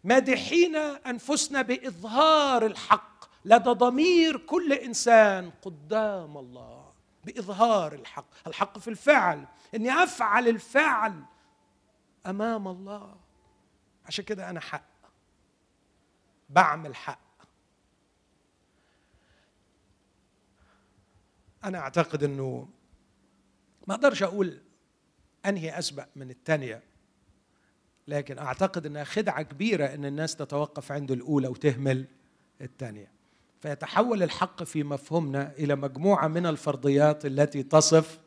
[0.04, 3.24] مادحين أنفسنا بإظهار الحق.
[3.44, 6.92] لدى ضمير كل إنسان قدام الله
[7.24, 8.26] بإظهار الحق.
[8.46, 9.46] الحق في الفعل.
[9.74, 11.24] إني أفعل الفعل
[12.26, 13.16] أمام الله.
[14.06, 14.90] عشان كده أنا حق.
[16.50, 17.18] بعمل حق.
[21.64, 22.68] أنا أعتقد إنه
[23.86, 24.63] ما أقدرش أقول
[25.46, 26.82] أنهي أسبق من الثانية
[28.08, 32.06] لكن أعتقد إنها خدعة كبيرة إن الناس تتوقف عند الأولى وتهمل
[32.60, 33.08] الثانية
[33.60, 38.20] فيتحول الحق في مفهومنا إلى مجموعة من الفرضيات التي تصف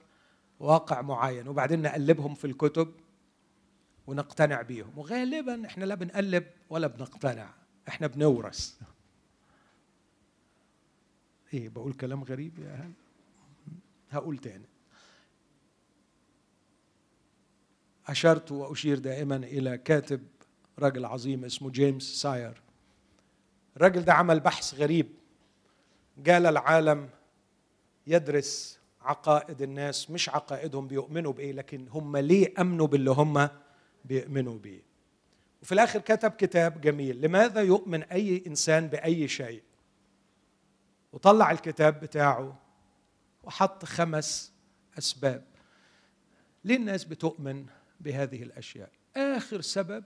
[0.60, 2.94] واقع معين وبعدين نقلبهم في الكتب
[4.08, 4.98] ونقتنع بيهم.
[4.98, 7.54] وغالبا إحنا لا بنقلب ولا بنقتنع
[7.88, 8.80] إحنا بنورث.
[11.54, 12.92] إيه بقول كلام غريب يا أهل؟
[14.12, 14.66] هقول تاني.
[18.08, 20.28] أشرت وأشير دائما إلى كاتب
[20.80, 22.62] راجل عظيم اسمه جيمس ساير.
[23.78, 25.08] الراجل ده عمل بحث غريب.
[26.18, 27.10] جال العالم
[28.08, 33.50] يدرس عقائد الناس مش عقائدهم بيؤمنوا بإيه لكن هم ليه أمنوا باللي هم
[34.06, 34.82] بيؤمنوا بيه.
[35.62, 37.22] وفي الآخر كتب كتاب جميل.
[37.22, 39.64] لماذا يؤمن أي إنسان بأي شيء؟
[41.14, 42.60] وطلع الكتاب بتاعه
[43.44, 44.52] وحط خمس
[44.98, 45.44] أسباب.
[46.66, 47.66] ليه الناس بتؤمن؟
[48.02, 48.92] بهذه الأشياء.
[49.16, 50.04] آخر سبب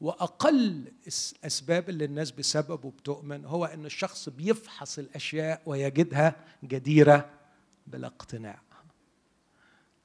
[0.00, 7.30] وأقل الاسباب اللي الناس بسببه بتؤمن هو إن الشخص بيفحص الأشياء ويجدها جديرة
[7.86, 8.60] بالاقتناع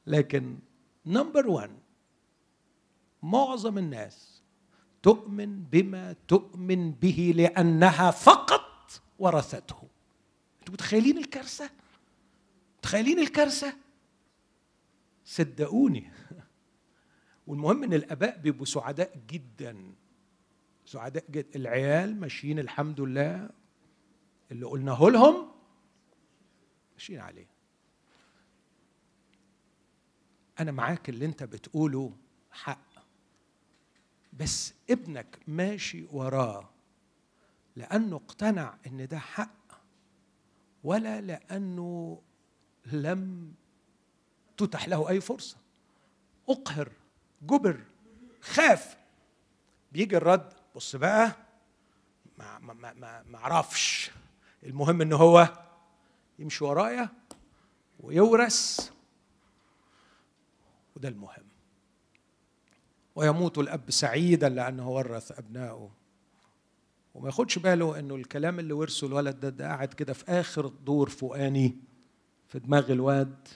[0.07, 0.59] لكن
[1.05, 1.69] نمبر 1
[3.23, 4.41] معظم الناس
[5.03, 9.87] تؤمن بما تؤمن به لأنها فقط ورثته.
[10.59, 11.69] أنتوا متخيلين الكارثة؟
[12.77, 13.73] متخيلين الكارثة؟
[15.25, 16.11] صدقوني.
[17.49, 19.93] والمهم إن الآباء بيبقوا سعداء جدا.
[20.85, 23.49] سعداء جدا العيال ماشيين الحمد لله.
[24.51, 25.51] اللي قلناه لهم
[26.93, 27.47] ماشيين عليه.
[30.59, 32.13] أنا معاك اللي أنت بتقوله
[32.51, 32.89] حق.
[34.33, 36.69] بس ابنك ماشي وراه
[37.75, 39.81] لأنه اقتنع إن ده حق
[40.83, 42.21] ولا لأنه
[42.85, 43.53] لم
[44.57, 45.57] تتح له أي فرصة.
[46.49, 46.98] أقهر.
[47.41, 47.83] جبر
[48.41, 48.97] خاف.
[49.91, 51.31] بيجي الرد بص بقى
[52.37, 54.11] ما ما ما ما, أعرفش
[54.63, 55.49] المهم إن هو
[56.39, 57.09] يمشي ورايا
[57.99, 58.91] ويورث
[60.95, 61.43] وده المهم.
[63.15, 65.89] ويموت الأب سعيدا لأنه ورث أبنائه.
[67.15, 71.09] وما ياخدش باله إنه الكلام اللي ورثه الولد ده, ده قاعد كده في آخر دور
[71.09, 71.75] فوقاني
[72.47, 73.47] في دماغ الواد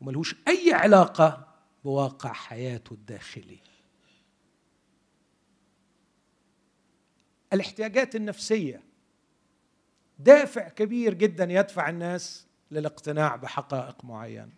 [0.00, 1.51] وملهوش أي علاقة
[1.84, 3.58] بواقع حياته الداخلي.
[7.52, 8.82] الاحتياجات النفسية.
[10.18, 14.52] دافع كبير جدا يدفع الناس للاقتناع بحقائق معينة.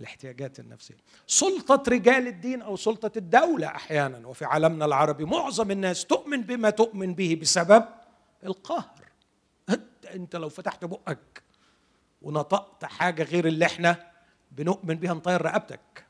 [0.00, 0.96] الاحتياجات النفسية.
[1.26, 7.14] سلطة رجال الدين أو سلطة الدولة أحيانا وفي عالمنا العربي معظم الناس تؤمن بما تؤمن
[7.14, 7.84] به بسبب
[8.44, 9.08] القهر.
[10.14, 11.42] أنت لو فتحت بقك
[12.22, 14.07] ونطقت حاجة غير اللي إحنا
[14.52, 16.06] بنؤمن بها نطير رقبتك.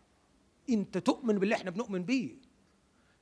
[0.70, 2.34] انت تؤمن باللي إحنا بنؤمن بيه.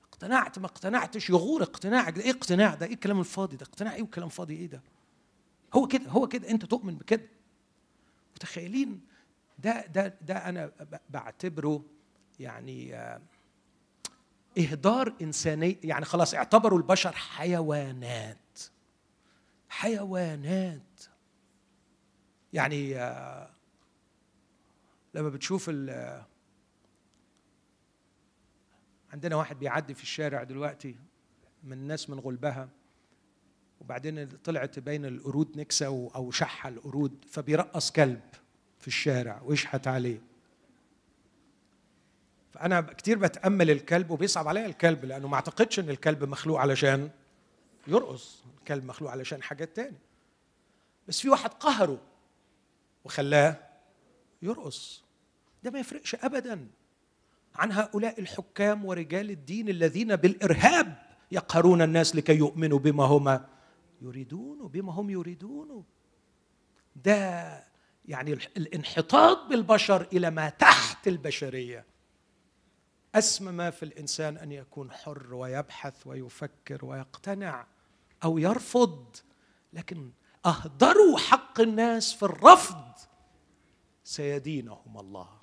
[0.05, 1.31] اقتنعت ما اقتنعتش.
[1.31, 4.67] يغور اقتناعك ده إيه اقتناع ده؟ إيه الكلام الفاضي ده؟ اقتناع إيه وكلام فاضي؟ إيه
[4.67, 4.83] ده؟
[5.75, 6.51] هو كده هو كده.
[6.51, 7.29] انت تؤمن بكده.
[8.37, 9.01] متخيلين؟
[9.59, 10.73] ده ده ده أنا
[11.11, 11.85] بعتبره
[12.41, 12.95] يعني
[14.59, 15.79] اهدار انساني.
[15.85, 18.59] يعني خلاص اعتبروا البشر حيوانات.
[19.69, 21.01] حيوانات.
[22.53, 23.51] يعني آه،
[25.17, 25.69] لما بتشوف
[29.13, 30.97] عندنا واحد بيعدي في الشارع دلوقتي
[31.65, 32.69] من الناس من غلبها
[33.81, 38.21] وبعدين طلعت بين القرود نكسة أو شحة القرود فبيرقص كلب
[38.79, 40.21] في الشارع ويشحت عليه.
[42.51, 47.11] فأنا كتير بتأمل الكلب وبيصعب عليا الكلب لأنه ما أعتقدش إن الكلب مخلوق علشان
[47.87, 49.99] يرقص الكلب مخلوق علشان حاجات تاني.
[51.09, 52.01] بس في واحد قهره
[53.05, 53.57] وخلاه
[54.43, 55.06] يرقص.
[55.63, 56.69] ده ما يفرقش أبدا.
[57.55, 61.03] عن هؤلاء الحكام ورجال الدين الذين بالإرهاب
[61.33, 63.41] يقهرون الناس لكي يؤمنوا بما هم
[64.03, 65.85] يريدون بما هم يريدون.
[66.97, 67.65] ده
[68.09, 71.85] يعني الانحطاط بالبشر إلى ما تحت البشرية.
[73.15, 77.67] أسمى ما في الإنسان أن يكون حر ويبحث ويفكر ويقتنع
[78.25, 79.17] أو يرفض
[79.73, 80.11] لكن
[80.47, 82.85] أهدروا حق الناس في الرفض
[84.05, 85.36] سيدينهم الله.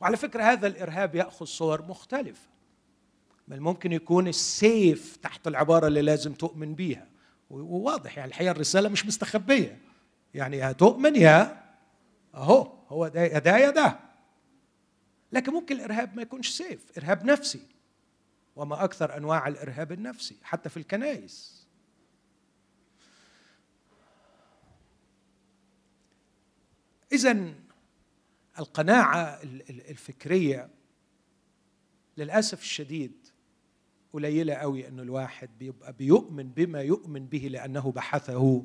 [0.00, 2.48] وعلى فكرة هذا الإرهاب يأخذ صور مختلفة.
[3.48, 7.06] بل ممكن يكون السيف تحت العبارة اللي لازم تؤمن بيها.
[7.50, 9.78] وواضح يعني الحقيقة الرسالة مش مستخبية.
[10.34, 11.64] يعني يا تؤمن يا
[12.34, 13.98] أهو هو ده يا ده يا ده.
[15.32, 17.62] لكن ممكن الإرهاب ما يكونش سيف إرهاب نفسي.
[18.56, 21.66] وما أكثر أنواع الإرهاب النفسي حتى في الكنائس.
[27.12, 27.54] اذا
[28.60, 29.40] القناعة
[29.70, 30.70] الفكرية
[32.16, 33.12] للأسف الشديد
[34.12, 38.64] قليلة قوي ان الواحد بيبقى بيؤمن بما يؤمن به لأنه بحثه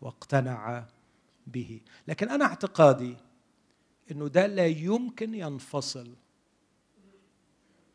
[0.00, 0.86] واقتنع
[1.46, 1.80] به.
[2.08, 3.16] لكن أنا اعتقادي
[4.10, 6.14] إنه ده لا يمكن ينفصل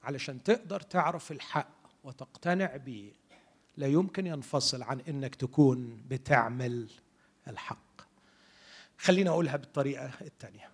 [0.03, 1.73] علشان تقدر تعرف الحق
[2.03, 3.11] وتقتنع به
[3.77, 6.89] لا يمكن ينفصل عن إنك تكون بتعمل
[7.47, 8.01] الحق.
[8.97, 10.72] خليني أقولها بالطريقة الثانية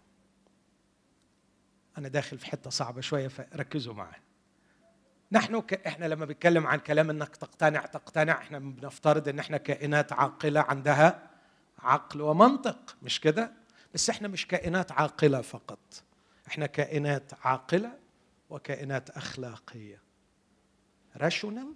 [2.00, 4.22] أنا داخل في حتة صعبة شوية فركزوا معي
[5.32, 5.74] نحن ك...
[5.88, 8.34] إحنا لما بنتكلم عن كلام إنك تقتنع تقتنع.
[8.38, 11.30] إحنا بنفترض إن إحنا كائنات عاقلة عندها
[11.80, 13.52] عقل ومنطق مش كده؟
[13.94, 16.04] بس إحنا مش كائنات عاقلة فقط.
[16.48, 18.00] إحنا كائنات عاقلة
[18.50, 20.02] وكائنات أخلاقية.
[21.18, 21.74] راشونال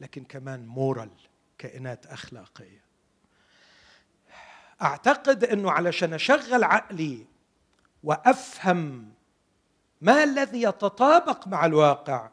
[0.00, 1.10] لكن كمان مورال
[1.58, 2.84] كائنات أخلاقية.
[4.82, 7.26] أعتقد إنه علشان أشغل عقلي
[8.06, 9.12] وأفهم
[10.00, 12.30] ما الذي يتطابق مع الواقع.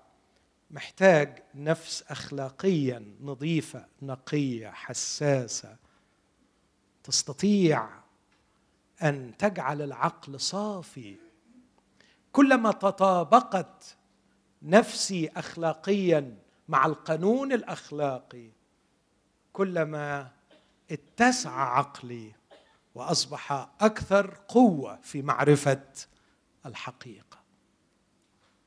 [0.72, 5.78] محتاج نفس اخلاقيا نظيفة نقية حساسة.
[7.04, 7.90] تستطيع
[9.04, 11.16] أن تجعل العقل صافي.
[12.32, 13.98] كلما تطابقت
[14.62, 18.50] نفسي اخلاقيا مع القانون الأخلاقي
[19.54, 20.32] كلما
[20.92, 22.32] اتسع عقلي.
[22.96, 25.84] وأصبح أكثر قوة في معرفة
[26.66, 27.44] الحقيقة.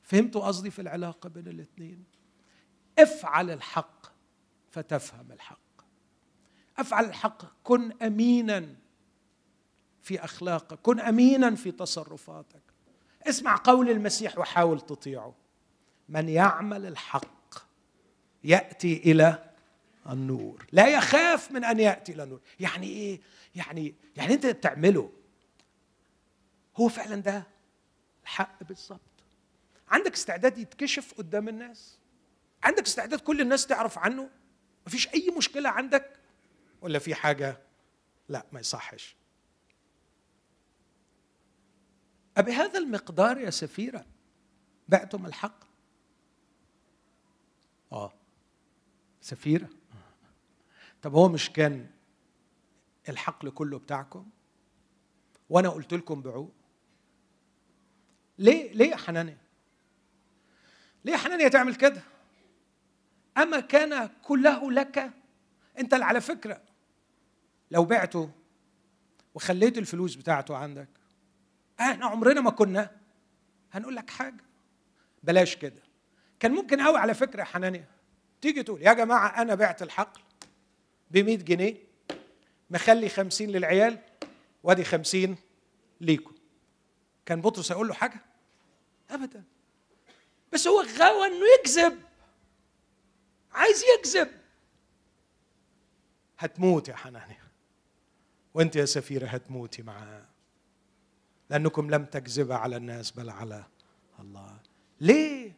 [0.03, 2.03] فهمتوا قصدي في العلاقة بين الاثنين؟
[2.99, 4.05] افعل الحق
[4.71, 5.59] فتفهم الحق.
[6.77, 8.75] افعل الحق كن امينا
[10.01, 12.61] في أخلاقك كن امينا في تصرفاتك.
[13.27, 15.35] اسمع قول المسيح وحاول تطيعه.
[16.09, 17.55] من يعمل الحق
[18.43, 19.46] يأتي إلى
[20.09, 20.65] النور.
[20.71, 22.41] لا يخاف من أن يأتي إلى النور.
[22.59, 23.21] يعني إيه؟
[23.55, 25.11] يعني يعني أنت بتعمله.
[26.77, 27.47] هو فعلا ده
[28.23, 29.01] الحق بالظبط.
[29.87, 31.97] عندك استعداد يتكشف قدام الناس؟
[32.63, 34.29] عندك استعداد كل الناس تعرف عنه؟
[34.87, 36.19] مفيش أي مشكلة عندك؟
[36.81, 37.57] ولا في حاجة؟
[38.29, 39.15] لا ما يصحش.
[42.37, 44.05] أبهذا المقدار يا سفيرة
[44.87, 45.63] بعتم الحق؟
[47.91, 48.13] آه.
[49.21, 49.69] سفيرة
[51.07, 51.87] طب هو مش كان
[53.09, 54.29] الحقل كله بتاعكم؟
[55.49, 56.53] وأنا قلت لكم بعوق.
[58.37, 59.37] ليه ليه يا حنانيا
[61.05, 62.01] ليه يا حنانيا تعمل كده؟
[63.37, 65.11] أما كان كله لك
[65.79, 66.61] أنت اللي على فكرة
[67.71, 68.31] لو بعته
[69.33, 70.89] وخليت الفلوس بتاعته عندك
[71.79, 72.91] إحنا عمرنا ما كنا
[73.71, 74.43] هنقول لك حاجة.
[75.23, 75.81] بلاش كده.
[76.39, 77.87] كان ممكن قوي على فكرة يا حنانيا
[78.41, 80.26] تيجي تقول يا جماعة أنا بعت الحقل
[81.11, 81.75] ب 100 جنيه
[82.69, 83.99] مخلي 50 للعيال
[84.63, 85.35] وادي 50
[86.01, 86.35] ليكم.
[87.25, 88.21] كان بطرس هيقول له حاجة؟
[89.09, 89.43] ابدا.
[90.53, 91.99] بس هو غاوى إنه يكذب.
[93.51, 94.31] عايز يكذب.
[96.39, 97.47] هتموت يا حنانيا
[98.53, 100.25] وأنت يا سفيرة هتموتي معاه.
[101.49, 103.63] لأنكم لم تكذب على الناس بل على
[104.19, 104.59] الله.
[105.01, 105.51] ليه؟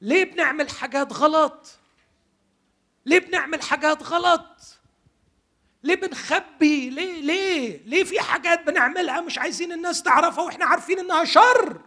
[0.00, 1.78] ليه بنعمل حاجات غلط؟
[3.06, 4.78] ليه بنعمل حاجات غلط؟
[5.82, 11.24] ليه بنخبي؟ ليه؟ ليه؟ ليه في حاجات بنعملها مش عايزين الناس تعرفها وإحنا عارفين إنها
[11.24, 11.80] شر؟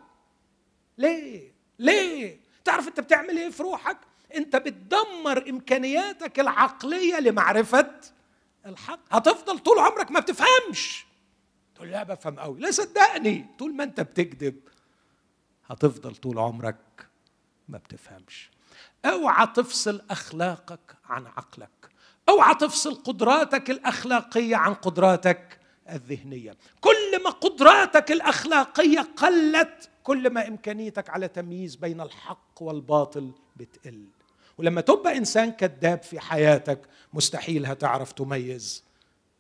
[0.98, 3.98] ليه؟ ليه؟ تعرف أنت بتعمل إيه في روحك؟
[4.36, 7.92] أنت بتدمر إمكانياتك العقلية لمعرفة
[8.66, 9.00] الحق.
[9.16, 11.06] هتفضل طول عمرك ما بتفهمش.
[11.76, 13.46] تقول لا بفهم قوي لا صدقني.
[13.60, 14.60] طول ما أنت بتكذب
[15.68, 17.08] هتفضل طول عمرك
[17.70, 18.50] ما بتفهمش.
[19.06, 21.70] أوعى تفصل أخلاقك عن عقلك.
[22.30, 26.58] أوعى تفصل قدراتك الأخلاقية عن قدراتك الذهنية.
[26.82, 34.06] كل ما قدراتك الأخلاقية قلت كل ما إمكانيتك على تمييز بين الحق والباطل بتقل.
[34.58, 36.82] ولما تبقى إنسان كذاب في حياتك
[37.14, 38.84] مستحيل هتعرف تميز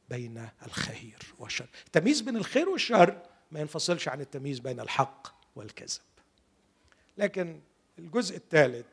[0.09, 1.67] بين الخير والشر.
[1.85, 6.01] التمييز بين الخير والشر ما ينفصلش عن التمييز بين الحق والكذب.
[7.17, 7.61] لكن
[7.99, 8.85] الجزء الثالث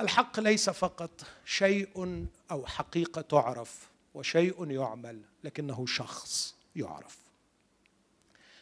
[0.00, 1.10] الحق ليس فقط
[1.44, 7.18] شيء أو حقيقة تعرف وشيء يعمل لكنه شخص يعرف.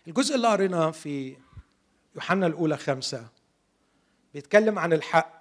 [0.08, 1.36] الجزء اللي قريناه في
[2.14, 3.28] يوحنا الأولى خمسة
[4.34, 5.40] بيتكلم عن الحق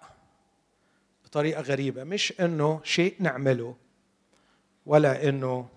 [1.26, 2.04] بطريقة غريبة.
[2.04, 3.76] مش إنه شيء نعمله
[4.86, 5.70] ولا إنه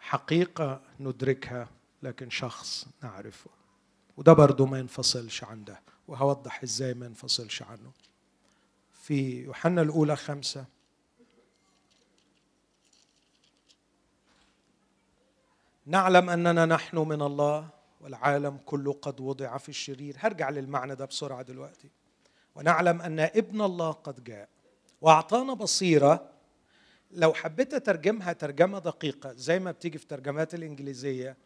[0.00, 1.68] حقيقة ندركها
[2.02, 3.50] لكن شخص نعرفه.
[4.16, 7.92] وده برضه ما ينفصلش عن ده وهوضح إزاي ما ينفصلش عنه.
[9.02, 10.64] في يوحنا الأولى خمسة.
[15.86, 17.68] نعلم أننا نحن من الله
[18.00, 20.16] والعالم كله قد وضع في الشرير.
[20.18, 21.88] هرجع للمعنى ده بسرعة دلوقتي.
[22.54, 24.48] ونعلم أن ابن الله قد جاء
[25.00, 26.28] وأعطانا بصيرة.
[27.10, 31.36] لو حبيت أترجمها ترجمة دقيقة زي ما بتيجي في الترجمات الإنجليزية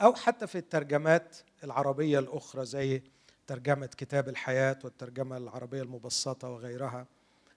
[0.00, 3.02] أو حتى في الترجمات العربية الأخرى زي
[3.46, 7.06] ترجمة كتاب الحياة والترجمة العربية المبسطة وغيرها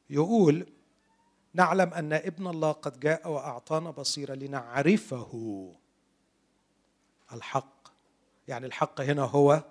[0.09, 0.67] يقول
[1.53, 5.71] نعلم أن ابن الله قد جاء وأعطانا بصيرة لنعرفه
[7.33, 7.87] الحق.
[8.47, 9.63] يعني الحق هنا هو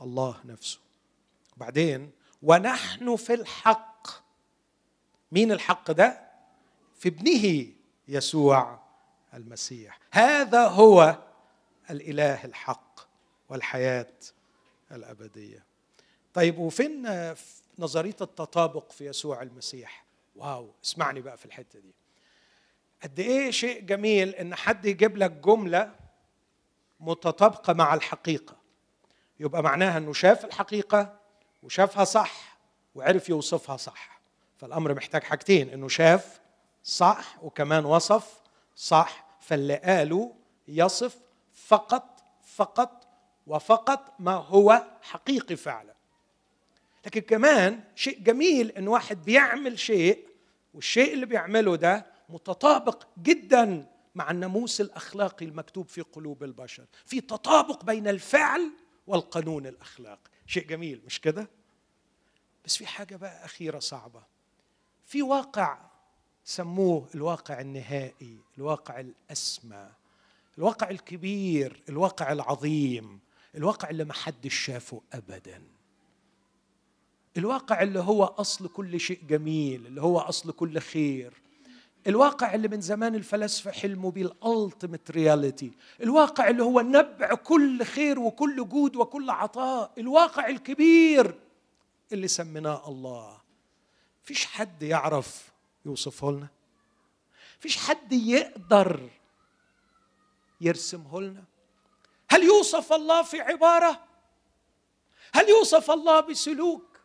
[0.00, 0.78] الله نفسه.
[1.56, 2.10] وبعدين
[2.42, 4.08] ونحن في الحق.
[5.32, 6.20] مين الحق ده؟
[6.98, 7.72] في ابنه
[8.08, 8.80] يسوع
[9.34, 9.98] المسيح.
[10.12, 11.18] هذا هو
[11.90, 13.00] الإله الحق
[13.48, 14.14] والحياة
[14.92, 15.64] الأبدية.
[16.34, 17.06] طيب وفين
[17.78, 20.04] نظرية التطابق في يسوع المسيح؟
[20.36, 21.94] واو اسمعني بقى في الحتة دي.
[23.02, 25.94] قد إيه شيء جميل إن حد يجيب لك جملة
[27.00, 28.56] متطابقة مع الحقيقة.
[29.40, 31.18] يبقى معناها إنه شاف الحقيقة
[31.62, 32.58] وشافها صح
[32.94, 34.20] وعرف يوصفها صح.
[34.56, 36.40] فالأمر محتاج حاجتين إنه شاف
[36.82, 38.40] صح وكمان وصف
[38.76, 40.34] صح فاللي قاله
[40.68, 41.18] يصف
[41.54, 42.97] فقط فقط
[43.48, 45.94] وفقط ما هو حقيقي فعلا.
[47.06, 50.28] لكن كمان شيء جميل إن واحد بيعمل شيء
[50.74, 56.84] والشيء اللي بيعمله ده متطابق جدا مع الناموس الأخلاقي المكتوب في قلوب البشر.
[57.06, 58.70] في تطابق بين الفعل
[59.06, 60.30] والقانون الأخلاقي.
[60.46, 61.48] شيء جميل مش كده؟
[62.64, 64.22] بس في حاجة بقى أخيرة صعبة.
[65.06, 65.78] في واقع
[66.44, 69.88] سموه الواقع النهائي الواقع الأسمى
[70.58, 73.20] الواقع الكبير الواقع العظيم.
[73.54, 75.62] الواقع اللي ما حدش شافه ابدا.
[77.36, 81.32] الواقع اللي هو أصل كل شيء جميل اللي هو أصل كل خير.
[82.06, 85.72] الواقع اللي من زمان الفلاسفة حلموا بيه ال ultimate reality.
[86.02, 89.92] الواقع اللي هو نبع كل خير وكل جود وكل عطاء.
[89.98, 91.34] الواقع الكبير
[92.12, 93.40] اللي سميناه الله.
[94.22, 95.52] فيش حد يعرف
[95.86, 96.48] يوصفه لنا؟
[97.60, 99.10] فيش حد يقدر
[100.60, 101.44] يرسمه لنا؟
[102.30, 104.04] هل يوصف الله في عبارة؟
[105.34, 107.00] هل يوصف الله بسلوك؟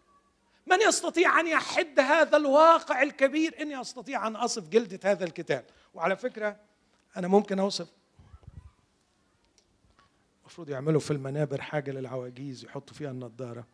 [0.68, 5.66] من يستطيع أن يحد هذا الواقع الكبير؟ إني أستطيع أن أصف جلدة هذا الكتاب.
[5.94, 6.60] وعلى فكرة
[7.18, 7.88] أنا ممكن أوصف.
[10.42, 13.68] المفروض يعملوا في المنابر حاجة للعواجيز يحطوا فيها النضارة.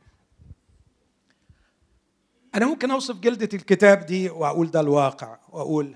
[2.55, 5.95] أنا ممكن أوصف جلدة الكتاب دي وأقول ده الواقع وأقول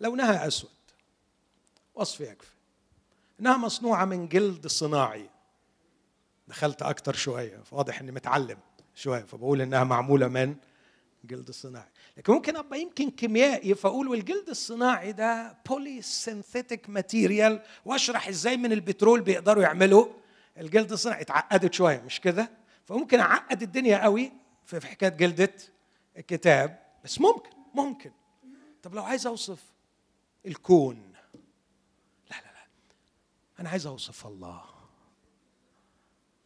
[0.00, 0.70] لونها أسود.
[1.94, 2.59] وصف يكفي.
[3.40, 5.30] إنها مصنوعة من جلد صناعي.
[6.48, 8.58] دخلت أكتر شوية فواضح إني متعلم
[8.94, 10.54] شوية فبقول إنها معمولة من
[11.24, 18.28] جلد الصناعي لكن ممكن أبقى يمكن كيميائي فأقول والجلد الصناعي ده poly synthetic material وأشرح
[18.28, 20.06] إزاي من البترول بيقدروا يعملوا
[20.58, 21.20] الجلد الصناعي.
[21.22, 22.50] اتعقدت شوية مش كده؟
[22.84, 24.32] فممكن أعقد الدنيا قوي
[24.64, 25.54] في حكاية جلدة
[26.18, 28.12] الكتاب بس ممكن ممكن.
[28.82, 29.62] طب لو عايز أوصف
[30.46, 31.09] الكون
[33.60, 34.64] أنا عايز أوصف الله.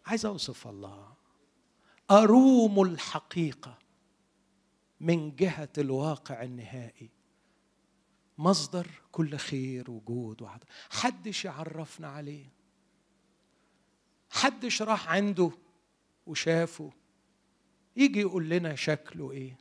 [0.07, 1.15] عايز أوصف الله.
[2.11, 3.79] أروم الحقيقة
[5.01, 7.11] من جهة الواقع النهائي.
[8.39, 12.47] مصدر كل خير وجود وعطاء حدش يعرفنا عليه.
[14.31, 15.51] حدش راح عنده
[16.27, 16.93] وشافه.
[17.97, 19.59] يجي يقول لنا شكله إيه.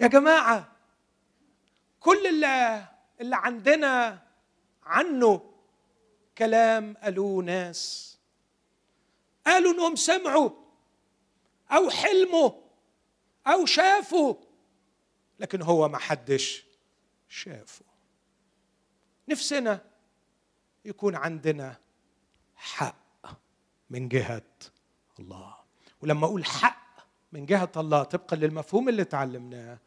[0.00, 0.72] يا جماعة
[2.00, 2.88] كل اللي
[3.20, 4.22] اللي عندنا
[4.84, 5.52] عنه
[6.38, 8.12] كلام قالوه ناس.
[9.46, 10.50] قالوا إنهم سمعوا
[11.70, 12.50] أو حلموا
[13.46, 14.34] أو شافوا
[15.40, 16.64] لكن هو ما حدش
[17.28, 17.84] شافه.
[19.28, 19.80] نفسنا
[20.84, 21.76] يكون عندنا
[22.56, 23.26] حق
[23.90, 24.42] من جهة
[25.18, 25.54] الله.
[26.02, 26.82] ولما أقول حق
[27.32, 29.78] من جهة الله طبقا للمفهوم اللي تعلمناه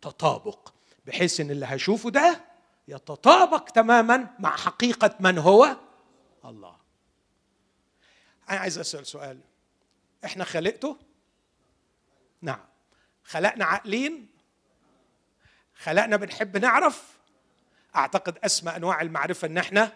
[0.00, 0.72] تطابق
[1.06, 2.44] بحيث إن اللي هشوفه ده
[2.88, 5.76] يتطابق تماما مع حقيقة من هو؟
[6.44, 6.76] الله.
[8.50, 9.40] أنا عايز أسأل سؤال.
[10.24, 10.96] إحنا خلقته؟
[12.42, 12.64] نعم.
[13.24, 14.28] خلقنا عاقلين
[15.74, 17.18] خلقنا بنحب نعرف؟
[17.96, 19.92] أعتقد أسمى أنواع المعرفة إن إحنا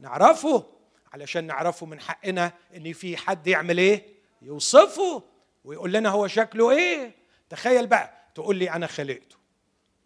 [0.00, 0.66] نعرفه
[1.12, 4.06] علشان نعرفه من حقنا إن في حد يعمل إيه؟
[4.42, 5.22] يوصفه
[5.64, 7.14] ويقول لنا هو شكله إيه.
[7.50, 9.36] تخيل بقى تقول لي أنا خلقته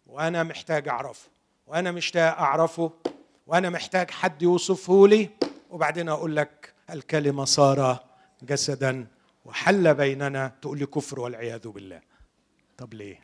[0.05, 1.29] وأنا محتاج أعرفه.
[1.67, 2.91] وأنا مشتاق أعرفه
[3.47, 5.29] وأنا محتاج حد يوصفه لي.
[5.69, 8.03] وبعدين أقول لك الكلمة صار
[8.43, 9.07] جسدا
[9.45, 10.55] وحل بيننا.
[10.61, 12.01] تقول لي كفر والعياذ بالله.
[12.77, 13.19] طب ليه؟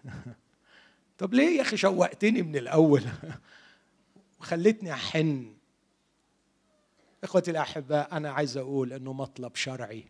[1.17, 3.03] طب ليه يا أخي شوقتني من الأول؟
[4.39, 5.53] وخلتني أحن.
[7.23, 10.05] إخوتي الأحباء أنا عايز أقول إنه مطلب شرعي.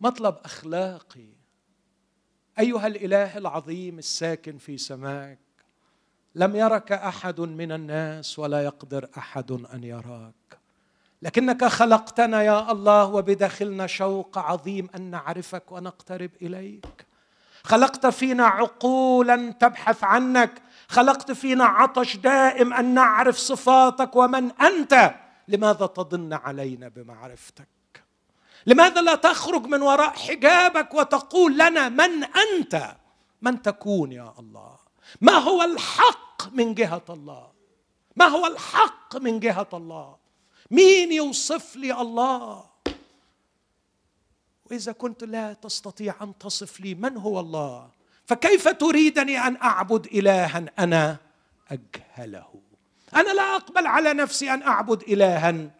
[0.00, 1.28] مطلب أخلاقي.
[2.58, 5.38] أيها الإله العظيم الساكن في سماك
[6.34, 10.58] لم يرك أحد من الناس ولا يقدر أحد أن يراك.
[11.22, 17.06] لكنك خلقتنا يا الله وبداخلنا شوق عظيم أن نعرفك ونقترب إليك.
[17.64, 20.62] خلقت فينا عقولا تبحث عنك.
[20.88, 25.14] خلقت فينا عطش دائم أن نعرف صفاتك ومن أنت.
[25.48, 27.68] لماذا تضن علينا بمعرفتك؟
[28.66, 32.96] لماذا لا تخرج من وراء حجابك وتقول لنا من أنت؟
[33.42, 34.79] من تكون يا الله؟
[35.20, 37.50] ما هو الحق من جهة الله؟
[38.16, 40.16] ما هو الحق من جهة الله؟
[40.70, 42.64] مين يوصف لي الله؟
[44.70, 47.88] وإذا كنت لا تستطيع أن تصف لي من هو الله
[48.26, 51.16] فكيف تريدني أن أعبد الها أنا
[51.70, 52.60] أجهله؟
[53.14, 55.70] أنا لا أقبل على نفسي أن أعبد الها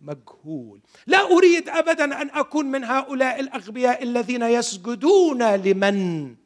[0.00, 0.80] مجهول.
[1.06, 6.36] لا أريد ابدا أن أكون من هؤلاء الأغبياء الذين يسجدون لمن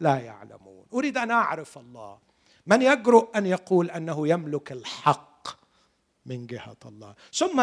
[0.00, 0.63] لا يعلمون
[0.94, 2.18] أريد أن أعرف الله.
[2.66, 5.48] من يجرؤ أن يقول أنه يملك الحق
[6.26, 7.60] من جهة الله؟ ثم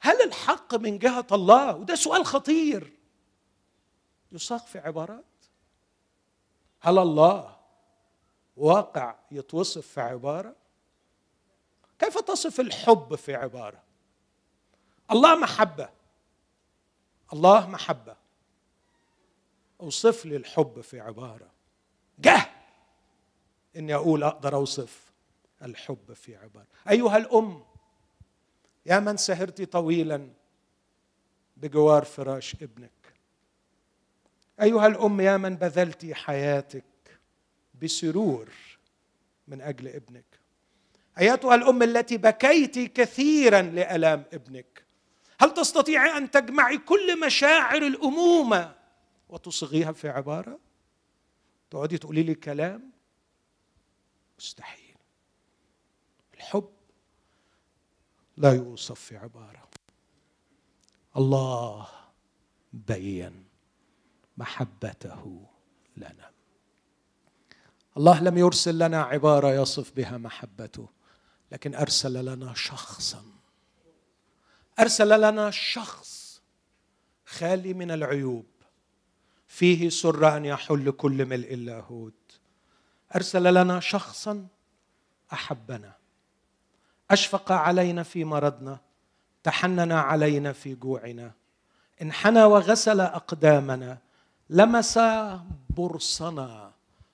[0.00, 2.92] هل الحق من جهة الله؟ وده سؤال خطير.
[4.32, 5.24] يصاغ في عبارات.
[6.80, 7.56] هل الله
[8.56, 10.54] واقع يتوصف في عبارة؟
[11.98, 13.82] كيف تصف الحب في عبارة؟
[15.10, 15.88] الله محبة.
[17.32, 18.16] الله محبة.
[19.80, 21.55] أوصف لي الحب في عبارة.
[22.18, 22.46] جه.
[23.76, 25.12] إني أقول أقدر أوصف
[25.62, 26.66] الحب في عبارة.
[26.90, 27.64] أيها الأم
[28.86, 30.28] يا من سهرت طويلا
[31.56, 32.90] بجوار فراش ابنك.
[34.62, 36.84] أيها الأم يا من بذلت حياتك
[37.82, 38.48] بسرور
[39.48, 40.24] من أجل ابنك.
[41.18, 44.84] أيتها الأم التي بكيت كثيرا لألام ابنك.
[45.40, 48.74] هل تستطيعي أن تجمعي كل مشاعر الأمومة
[49.28, 50.65] وتصغيها في عبارة؟
[51.70, 52.92] تقعدي تقولي لي كلام
[54.38, 54.96] مستحيل.
[56.34, 56.70] الحب
[58.36, 59.68] لا يوصف في عبارة.
[61.16, 61.88] الله
[62.72, 63.44] بين
[64.36, 65.46] محبته
[65.96, 66.30] لنا.
[67.96, 70.88] الله لم يرسل لنا عبارة يصف بها محبته
[71.52, 73.24] لكن أرسل لنا شخصا.
[74.78, 76.42] أرسل لنا شخص
[77.26, 78.46] خالي من العيوب.
[79.48, 82.40] فيه سر أن يحل كل ملء اللاهوت.
[83.16, 84.46] أرسل لنا شخصا
[85.32, 85.92] أحبنا.
[87.10, 88.78] أشفق علينا في مرضنا.
[89.42, 91.32] تحنن علينا في جوعنا.
[92.02, 93.98] انحنى وغسل أقدامنا
[94.50, 94.98] لمس
[95.70, 96.70] برصنا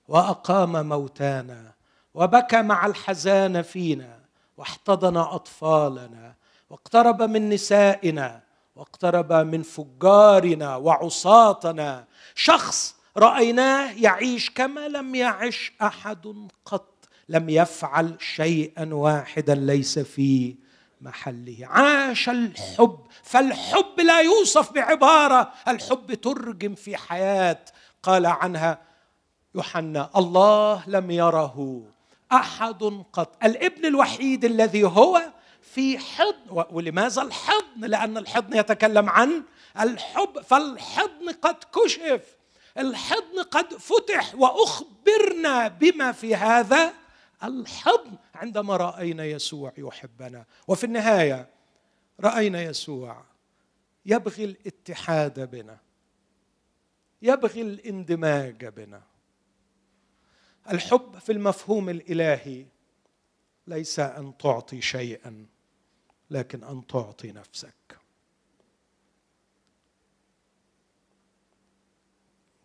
[0.07, 1.71] وأقام موتانا
[2.13, 4.19] وبكى مع الحزان فينا
[4.57, 6.35] واحتضن أطفالنا
[6.69, 8.41] واقترب من نسائنا
[8.75, 12.05] واقترب من فجارنا وعصاتنا
[12.35, 16.93] شخص رأيناه يعيش كما لم يعش أحد قط
[17.29, 20.55] لم يفعل شيئا واحدا ليس فيه
[21.01, 21.57] محله.
[21.61, 27.59] عاش الحب فالحب لا يوصف بعبارة الحب ترجم في حياة.
[28.03, 28.81] قال عنها
[29.55, 31.83] يوحنا الله لم يره
[32.31, 33.37] أحد قط.
[33.43, 35.21] الابن الوحيد الذي هو
[35.61, 39.43] في حضن ولماذا الحضن؟ لأن الحضن يتكلم عن
[39.79, 42.37] الحب فالحضن قد كشف
[42.77, 46.93] الحضن قد فتح وأخبرنا بما في هذا
[47.43, 48.17] الحضن.
[48.35, 50.45] عندما رأينا يسوع يحبنا.
[50.67, 51.49] وفي النهاية
[52.19, 53.23] رأينا يسوع
[54.05, 55.77] يبغي الاتحاد بنا
[57.21, 59.01] يبغي الاندماج بنا.
[60.71, 62.65] الحب في المفهوم الإلهي
[63.67, 65.45] ليس أن تعطي شيئا
[66.29, 67.82] لكن أن تعطي نفسك.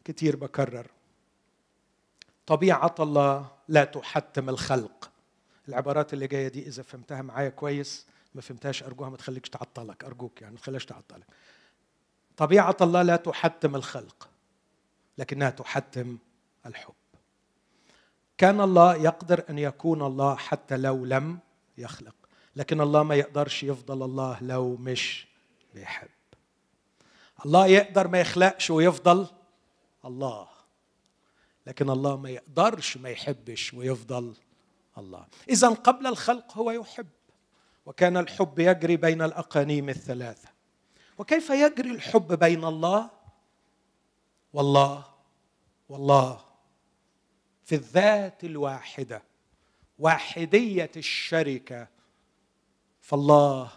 [0.08, 0.86] كتير بكرر.
[2.46, 5.10] طبيعة الله لا تحتم الخلق.
[5.68, 10.42] العبارات اللي جاية دي إذا فهمتها معايا كويس ما فهمتهاش أرجوها ما تخليكش تعطلك أرجوك
[10.42, 11.26] يعني ما تخليهاش تعطلك.
[12.36, 14.28] طبيعة الله لا تحتم الخلق
[15.18, 16.18] لكنها تحتم
[16.66, 16.94] الحب.
[18.38, 21.38] كان الله يقدر أن يكون الله حتى لو لم
[21.78, 22.14] يخلق
[22.56, 25.26] لكن الله ما يقدرش يفضل الله لو مش
[25.74, 26.08] بيحب.
[27.46, 29.26] الله يقدر ما يخلقش ويفضل
[30.04, 30.48] الله.
[31.66, 34.34] لكن الله ما يقدرش ما يحبش ويفضل
[34.98, 35.26] الله.
[35.48, 37.08] اذا قبل الخلق هو يحب.
[37.86, 40.48] وكان الحب يجري بين الأقانيم الثلاثة.
[41.18, 43.10] وكيف يجري الحب بين الله؟
[44.52, 45.04] والله
[45.88, 46.44] والله
[47.64, 49.22] في الذات الواحدة
[49.98, 51.88] واحدية الشركة
[53.00, 53.70] فالله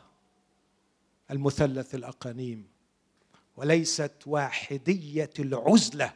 [1.31, 2.70] المثلث الأقانيم.
[3.57, 6.13] وليست واحدية العزلة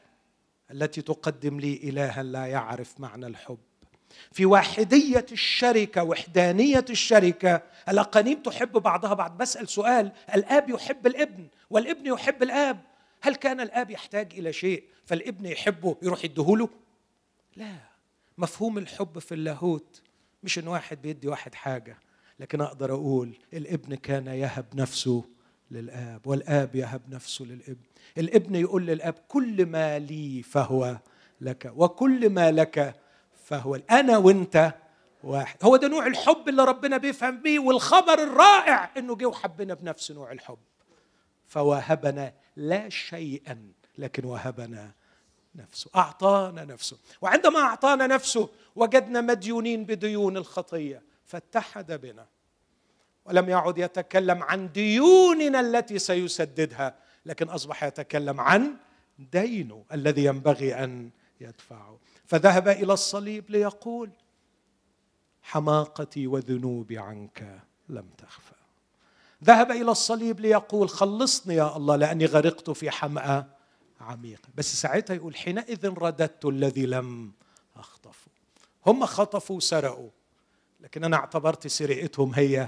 [0.72, 3.58] التي تقدم لي إلها لا يعرف معنى الحب.
[4.32, 9.38] في واحدية الشركة وحدانية الشركة الأقانيم تحب بعضها بعض.
[9.38, 12.82] بسأل سؤال الآب يحب الابن والابن يحب الآب.
[13.22, 16.70] هل كان الآب يحتاج إلى شيء فالابن يحبه يروح يديهوله؟
[17.56, 17.76] لا.
[18.38, 20.02] مفهوم الحب في اللاهوت
[20.44, 21.98] مش إن واحد بيدي واحد حاجة
[22.40, 25.24] لكن أقدر أقول الابن كان يهب نفسه
[25.72, 27.84] للآب والآب يهب نفسه للإبن.
[28.18, 30.98] الإبن يقول للآب كل ما لي فهو
[31.42, 32.96] لك وكل ما لك
[33.44, 34.74] فهو أنا وأنت
[35.24, 35.58] واحد.
[35.64, 40.32] هو ده نوع الحب اللي ربنا بيفهم بيه والخبر الرائع إنه جه وحبنا بنفس نوع
[40.32, 40.58] الحب.
[41.48, 44.92] فوهبنا لا شيئا لكن وهبنا
[45.56, 46.98] نفسه أعطانا نفسه.
[47.22, 52.26] وعندما أعطانا نفسه وجدنا مديونين بديون الخطية فاتحد بنا.
[53.26, 56.96] ولم يعد يتكلم عن ديوننا التي سيسددها
[57.26, 58.76] لكن أصبح يتكلم عن
[59.20, 61.10] دينه الذي ينبغي أن
[61.42, 62.00] يدفعه.
[62.26, 64.10] فذهب إلى الصليب ليقول
[65.42, 67.60] حماقتي وذنوبي عنك
[67.90, 68.56] لم تخفى.
[69.44, 73.46] ذهب إلى الصليب ليقول خلصني يا الله لأني غرقت في حمأة
[74.02, 77.32] عميقة بس ساعتها يقول حينئذ رددت الذي لم
[77.76, 78.32] أخطفه.
[78.86, 80.10] هم خطفوا سرقوا
[80.82, 82.68] لكن أنا اعتبرت سرقتهم هي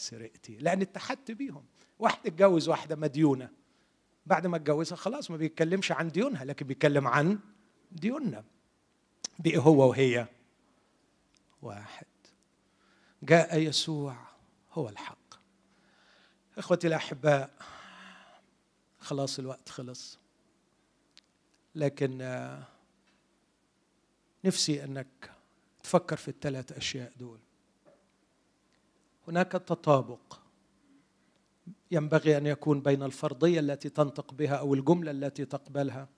[0.00, 0.56] سرقتي.
[0.56, 1.64] لأن اتحدت بيهم.
[1.98, 3.50] واحد اتجوز واحدة مديونة.
[4.26, 7.38] بعد ما اتجوزها خلاص ما بيتكلمش عن ديونها لكن بيتكلم عن
[7.92, 8.44] ديوننا.
[9.38, 10.26] بقي هو وهي
[11.62, 12.06] واحد.
[13.22, 14.16] جاء يسوع
[14.72, 15.34] هو الحق.
[16.58, 17.50] إخوتي الأحباء
[18.98, 20.18] خلاص الوقت خلص.
[21.74, 22.62] لكن آه،
[24.44, 25.30] نفسي إنك
[25.82, 27.38] تفكر في الثلاث أشياء دول.
[29.30, 30.40] هناك تطابق
[31.90, 36.08] ينبغي أن يكون بين الفرضية التي تنطق بها أو الجملة التي تقبلها.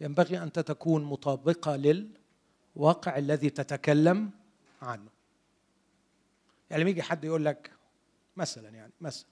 [0.00, 4.30] ينبغي ان تكون مطابقة للواقع الذي تتكلم
[4.82, 5.10] عنه.
[6.70, 7.70] يعني لما يجي حد يقول لك
[8.36, 9.26] مثلا يعني مثلا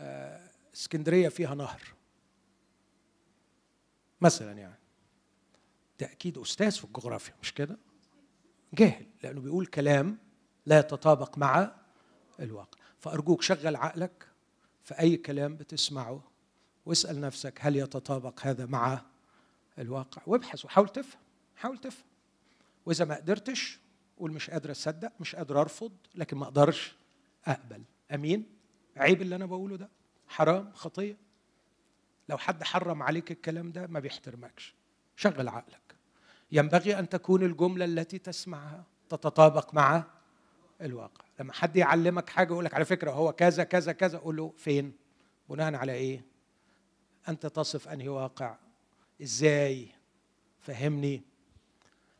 [0.00, 1.82] آه، اسكندرية فيها نهر.
[4.20, 4.83] مثلا يعني.
[6.00, 7.78] ده أكيد أستاذ في الجغرافيا مش كده؟
[8.74, 10.18] جاهل لأنه بيقول كلام
[10.66, 11.74] لا يتطابق مع
[12.40, 12.78] الواقع.
[12.98, 14.28] فأرجوك شغل عقلك
[14.82, 16.22] في أي كلام بتسمعه
[16.86, 19.02] واسأل نفسك هل يتطابق هذا مع
[19.78, 20.22] الواقع.
[20.26, 21.20] وابحث وحاول تفهم
[21.56, 22.06] حاول تفهم.
[22.86, 23.78] وإذا ما قدرتش
[24.18, 26.94] قول مش قادر أصدق مش قادر أرفض لكن ما أقدرش
[27.46, 27.82] أقبل.
[28.14, 28.46] أمين؟
[28.96, 29.88] عيب اللي أنا بقوله ده.
[30.28, 31.16] حرام خطية.
[32.28, 34.74] لو حد حرم عليك الكلام ده ما بيحترمكش.
[35.16, 35.94] شغل عقلك.
[36.52, 40.04] ينبغي أن تكون الجملة التي تسمعها تتطابق مع
[40.80, 41.24] الواقع.
[41.40, 44.92] لما حد يعلمك حاجة يقول لك على فكرة هو كذا كذا كذا قول له فين؟
[45.48, 46.24] بناء على إيه؟
[47.28, 48.56] أنت تصف أنهي واقع؟
[49.22, 49.88] إزاي؟
[50.60, 51.22] فهمني.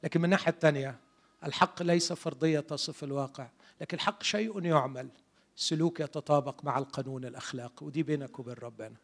[0.04, 0.98] لكن من الناحيه الثانية
[1.44, 3.48] الحق ليس فرضية تصف الواقع
[3.80, 5.08] لكن الحق شيء يعمل.
[5.56, 8.96] سلوك يتطابق مع القانون الأخلاقي ودي بينك وبين ربنا.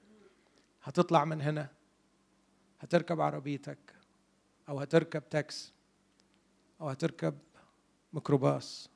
[0.82, 1.68] هتطلع من هنا؟
[2.81, 3.78] هتركب عربيتك
[4.68, 5.72] أو هتركب تاكس
[6.81, 7.39] أو هتركب
[8.12, 8.91] ميكروباص.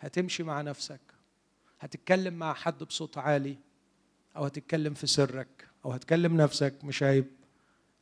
[0.00, 1.00] هتمشي مع نفسك.
[1.80, 3.56] هتتكلم مع حد بصوت عالي
[4.36, 7.26] أو هتتكلم في سرك أو هتكلم نفسك مش عيب.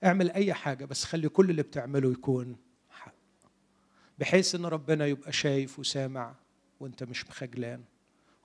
[0.04, 2.56] اعمل أي حاجة بس خلي كل اللي بتعمله يكون
[2.90, 3.14] حق.
[4.18, 6.34] بحيث إن ربنا يبقى شايف وسامع
[6.80, 7.84] وأنت مش مخجلان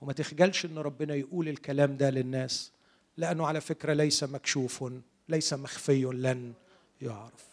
[0.00, 2.72] وما تخجلش إن ربنا يقول الكلام ده للناس
[3.16, 4.92] لأنه على فكرة ليس مكشوف.
[5.28, 6.54] ليس مخفي لن
[7.02, 7.46] يعرف.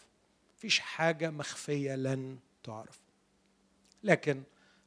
[0.58, 3.00] فيش حاجة مخفية لن تعرف.
[4.04, 4.44] لكن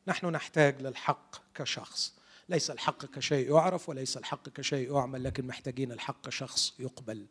[0.09, 2.15] نحن نحتاج للحق كشخص.
[2.49, 7.27] ليس الحق كشيء يعرف وليس الحق كشيء يعمل لكن محتاجين الحق كشخص يقبل.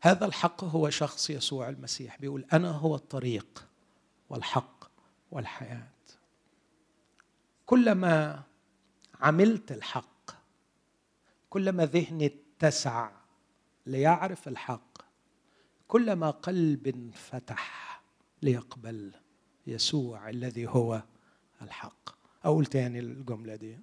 [0.00, 2.18] هذا الحق هو شخص يسوع المسيح.
[2.20, 3.66] بيقول أنا هو الطريق
[4.30, 4.90] والحق
[5.30, 5.88] والحياة.
[7.66, 8.42] كلما
[9.20, 10.30] عملت الحق
[11.50, 13.10] كلما ذهني اتسع
[13.86, 14.98] ليعرف الحق.
[15.88, 18.02] كلما قلب انفتح
[18.42, 19.12] ليقبل
[19.66, 21.02] يسوع الذي هو
[21.62, 22.10] الحق.
[22.44, 23.78] أقول تاني الجملة دي.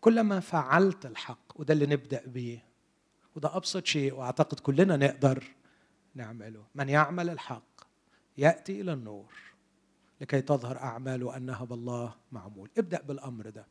[0.00, 2.62] كلما فعلت الحق وده اللي نبدأ به
[3.36, 5.44] وده أبسط شيء وأعتقد كلنا نقدر
[6.14, 6.64] نعمله.
[6.74, 7.80] من يعمل الحق
[8.38, 9.34] يأتي إلى النور
[10.20, 12.70] لكي تظهر أعماله أنها بالله معمول.
[12.78, 13.66] ابدأ بالأمر ده.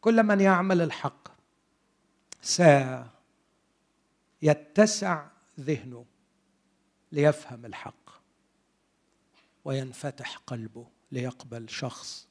[0.00, 1.28] كل من يعمل الحق
[4.44, 5.26] سيتسع
[5.60, 6.04] ذهنه
[7.12, 8.10] ليفهم الحق
[9.64, 12.28] وينفتح قلبه ليقبل شخص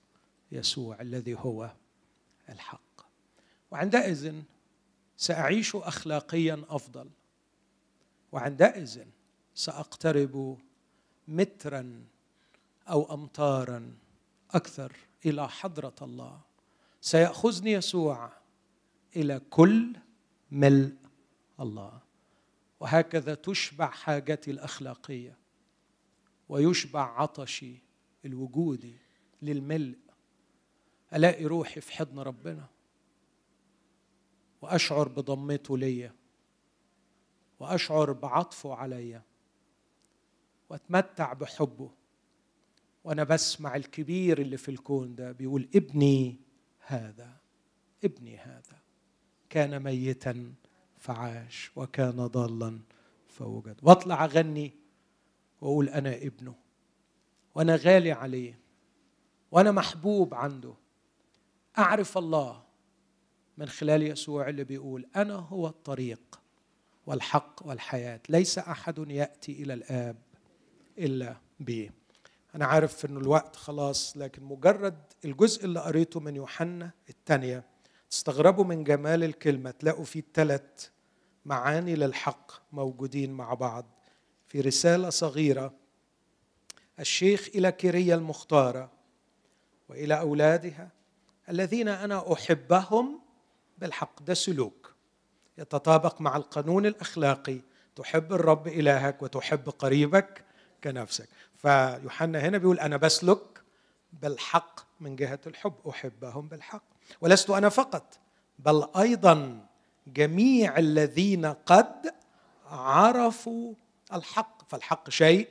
[0.52, 1.72] يسوع الذي هو
[2.50, 3.02] الحق.
[3.72, 4.42] وعندئذ
[5.18, 7.10] سأعيش اخلاقيا أفضل
[8.32, 9.04] وعندئذ
[9.56, 10.58] سأقترب
[11.28, 12.06] مترا
[12.90, 13.94] أو امتارا
[14.52, 14.96] أكثر
[15.26, 16.40] إلى حضرة الله.
[17.02, 18.32] سيأخذني يسوع
[19.16, 19.96] إلى كل
[20.52, 20.96] ملء
[21.60, 22.03] الله.
[22.84, 25.38] وهكذا تشبع حاجتي الأخلاقية
[26.50, 27.76] ويشبع عطشي
[28.26, 28.96] الوجودي
[29.42, 29.98] للملء.
[31.14, 32.68] ألاقي روحي في حضن ربنا
[34.62, 36.14] وأشعر بضمته ليا
[37.60, 39.22] وأشعر بعطفه عليا
[40.70, 41.92] وأتمتع بحبه.
[43.04, 46.40] وأنا بسمع الكبير اللي في الكون ده بيقول ابني
[46.80, 47.38] هذا
[48.04, 48.78] ابني هذا
[49.50, 50.54] كان ميتا
[51.04, 52.80] فعاش وكان ضالا
[53.28, 53.80] فوجد.
[53.82, 54.74] واطلع أغني
[55.62, 56.56] وأقول أنا ابنه
[57.56, 58.60] وأنا غالي عليه
[59.52, 60.74] وأنا محبوب عنده.
[61.78, 62.64] أعرف الله
[63.58, 66.40] من خلال يسوع اللي بيقول أنا هو الطريق
[67.06, 68.22] والحق والحياة.
[68.30, 70.16] ليس أحد يأتي إلى الآب
[70.98, 71.92] إلا بي.
[72.56, 77.73] أنا عارف إنه الوقت خلاص لكن مجرد الجزء اللي قريته من يوحنا الثانية
[78.14, 80.90] تستغربوا من جمال الكلمة تلاقوا فيه ثلاث
[81.46, 83.86] معاني للحق موجودين مع بعض.
[84.48, 85.74] في رسالة صغيرة
[87.00, 88.92] الشيخ إلى كيريا المختارة
[89.90, 90.90] وإلى أولادها
[91.50, 93.20] الذين أنا أحبهم
[93.78, 94.94] بالحق ده سلوك
[95.58, 97.60] يتطابق مع القانون الأخلاقي.
[97.96, 100.44] تحب الرب إلهك وتحب قريبك
[100.84, 101.30] كنفسك.
[101.56, 103.62] فيوحنا هنا بيقول أنا بسلك
[104.22, 106.93] بالحق من جهة الحب أحبهم بالحق.
[107.22, 108.18] ولست أنا فقط
[108.60, 109.66] بل أيضا
[110.08, 112.14] جميع الذين قد
[112.70, 113.74] عرفوا
[114.14, 115.50] الحق فالحق شيء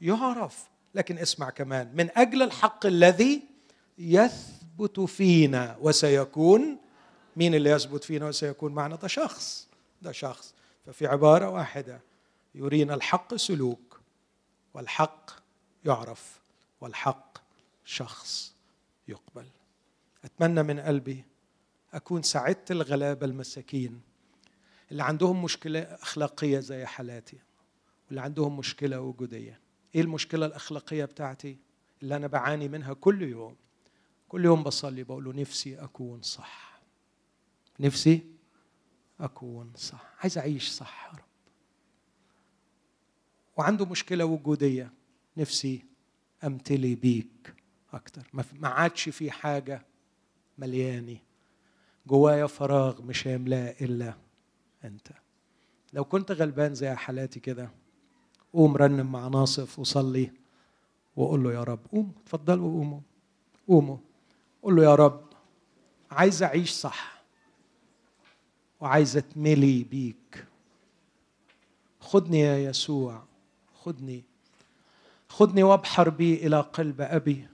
[0.00, 0.68] يعرف.
[0.94, 3.42] لكن اسمع كمان من أجل الحق الذي
[3.98, 6.78] يثبت فينا وسيكون
[7.36, 9.68] مين اللي يثبت فينا وسيكون معنا؟ ده شخص
[10.02, 10.54] ده شخص.
[10.86, 12.00] ففي عبارة واحدة
[12.54, 14.00] يرينا الحق سلوك
[14.74, 15.30] والحق
[15.84, 16.40] يعرف
[16.80, 17.38] والحق
[17.84, 18.52] شخص
[19.08, 19.46] يقبل.
[20.24, 21.24] أتمنى من قلبي
[21.92, 24.00] أكون ساعدت الغلابة المساكين
[24.90, 27.38] اللي عندهم مشكلة أخلاقية زي حالاتي
[28.06, 29.60] واللي عندهم مشكلة وجودية.
[29.94, 31.58] إيه المشكلة الأخلاقية بتاعتي؟
[32.02, 33.56] اللي أنا بعاني منها كل يوم.
[34.28, 36.80] كل يوم بصلي بقول له نفسي أكون صح.
[37.80, 38.26] نفسي
[39.20, 40.04] أكون صح.
[40.20, 41.24] عايز أعيش صح يا رب.
[43.56, 44.92] وعنده مشكلة وجودية.
[45.36, 45.84] نفسي
[46.44, 47.54] أمتلي بيك
[47.92, 48.30] أكتر.
[48.32, 49.86] ما عادش في حاجة
[50.60, 51.22] ملياني.
[52.06, 54.14] جوايا فراغ مش هيملاه إلا
[54.84, 55.08] أنت.
[55.92, 57.70] لو كنت غلبان زي حالاتي كده
[58.52, 60.30] قوم رنم مع ناصف وصلي
[61.16, 61.80] وقول له يا رب.
[61.92, 63.00] قوم اتفضلوا قوموا
[63.68, 63.96] قوموا.
[64.62, 65.24] قول له يا رب
[66.10, 67.22] عايز أعيش صح
[68.80, 70.46] وعايز أتملي بيك.
[72.00, 73.22] خدني يا يسوع
[73.74, 74.24] خدني.
[75.28, 77.48] خذني وابحر بي إلى قلب أبي.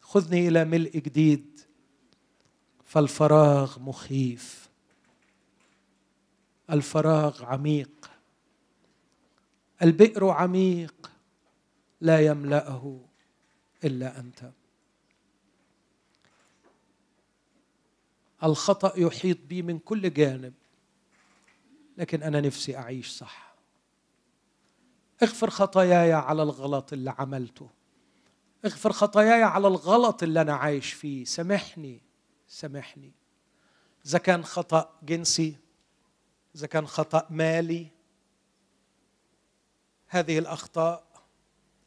[0.00, 1.60] خذني إلى ملء جديد.
[2.88, 4.68] فالفراغ مخيف.
[6.70, 8.10] الفراغ عميق.
[9.82, 11.10] البئر عميق
[12.00, 13.00] لا يملأه
[13.84, 14.50] إلا أنت.
[18.42, 20.54] الخطأ يحيط بي من كل جانب
[21.98, 23.54] لكن أنا نفسي أعيش صح.
[25.22, 27.70] اغفر خطاياي على الغلط اللي عملته.
[28.64, 31.24] اغفر خطاياي على الغلط اللي أنا عايش فيه.
[31.24, 32.07] سامحني.
[32.48, 33.12] سامحني.
[34.06, 35.56] إذا كان خطأ جنسي
[36.54, 37.86] إذا كان خطأ مالي
[40.06, 41.04] هذه الأخطاء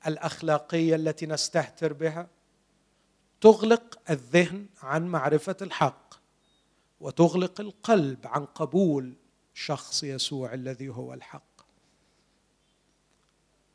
[0.07, 2.27] الأخلاقية التي نستهتر بها
[3.41, 6.13] تغلق الذهن عن معرفة الحق
[6.99, 9.13] وتغلق القلب عن قبول
[9.53, 11.41] شخص يسوع الذي هو الحق.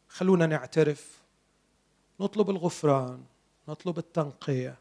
[0.08, 1.22] خلونا نعترف
[2.20, 3.24] نطلب الغفران
[3.68, 4.78] نطلب التنقية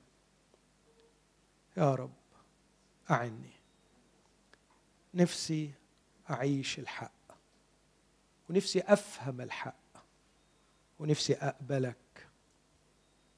[1.78, 2.14] يا رب
[3.12, 3.52] أعني.
[5.14, 5.72] نفسي
[6.30, 7.12] أعيش الحق
[8.50, 9.76] ونفسي أفهم الحق
[11.00, 12.28] ونفسي أقبلك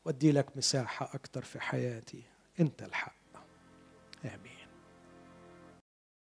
[0.05, 2.23] وأدي لك مساحة أكتر في حياتي.
[2.59, 3.13] أنت الحق.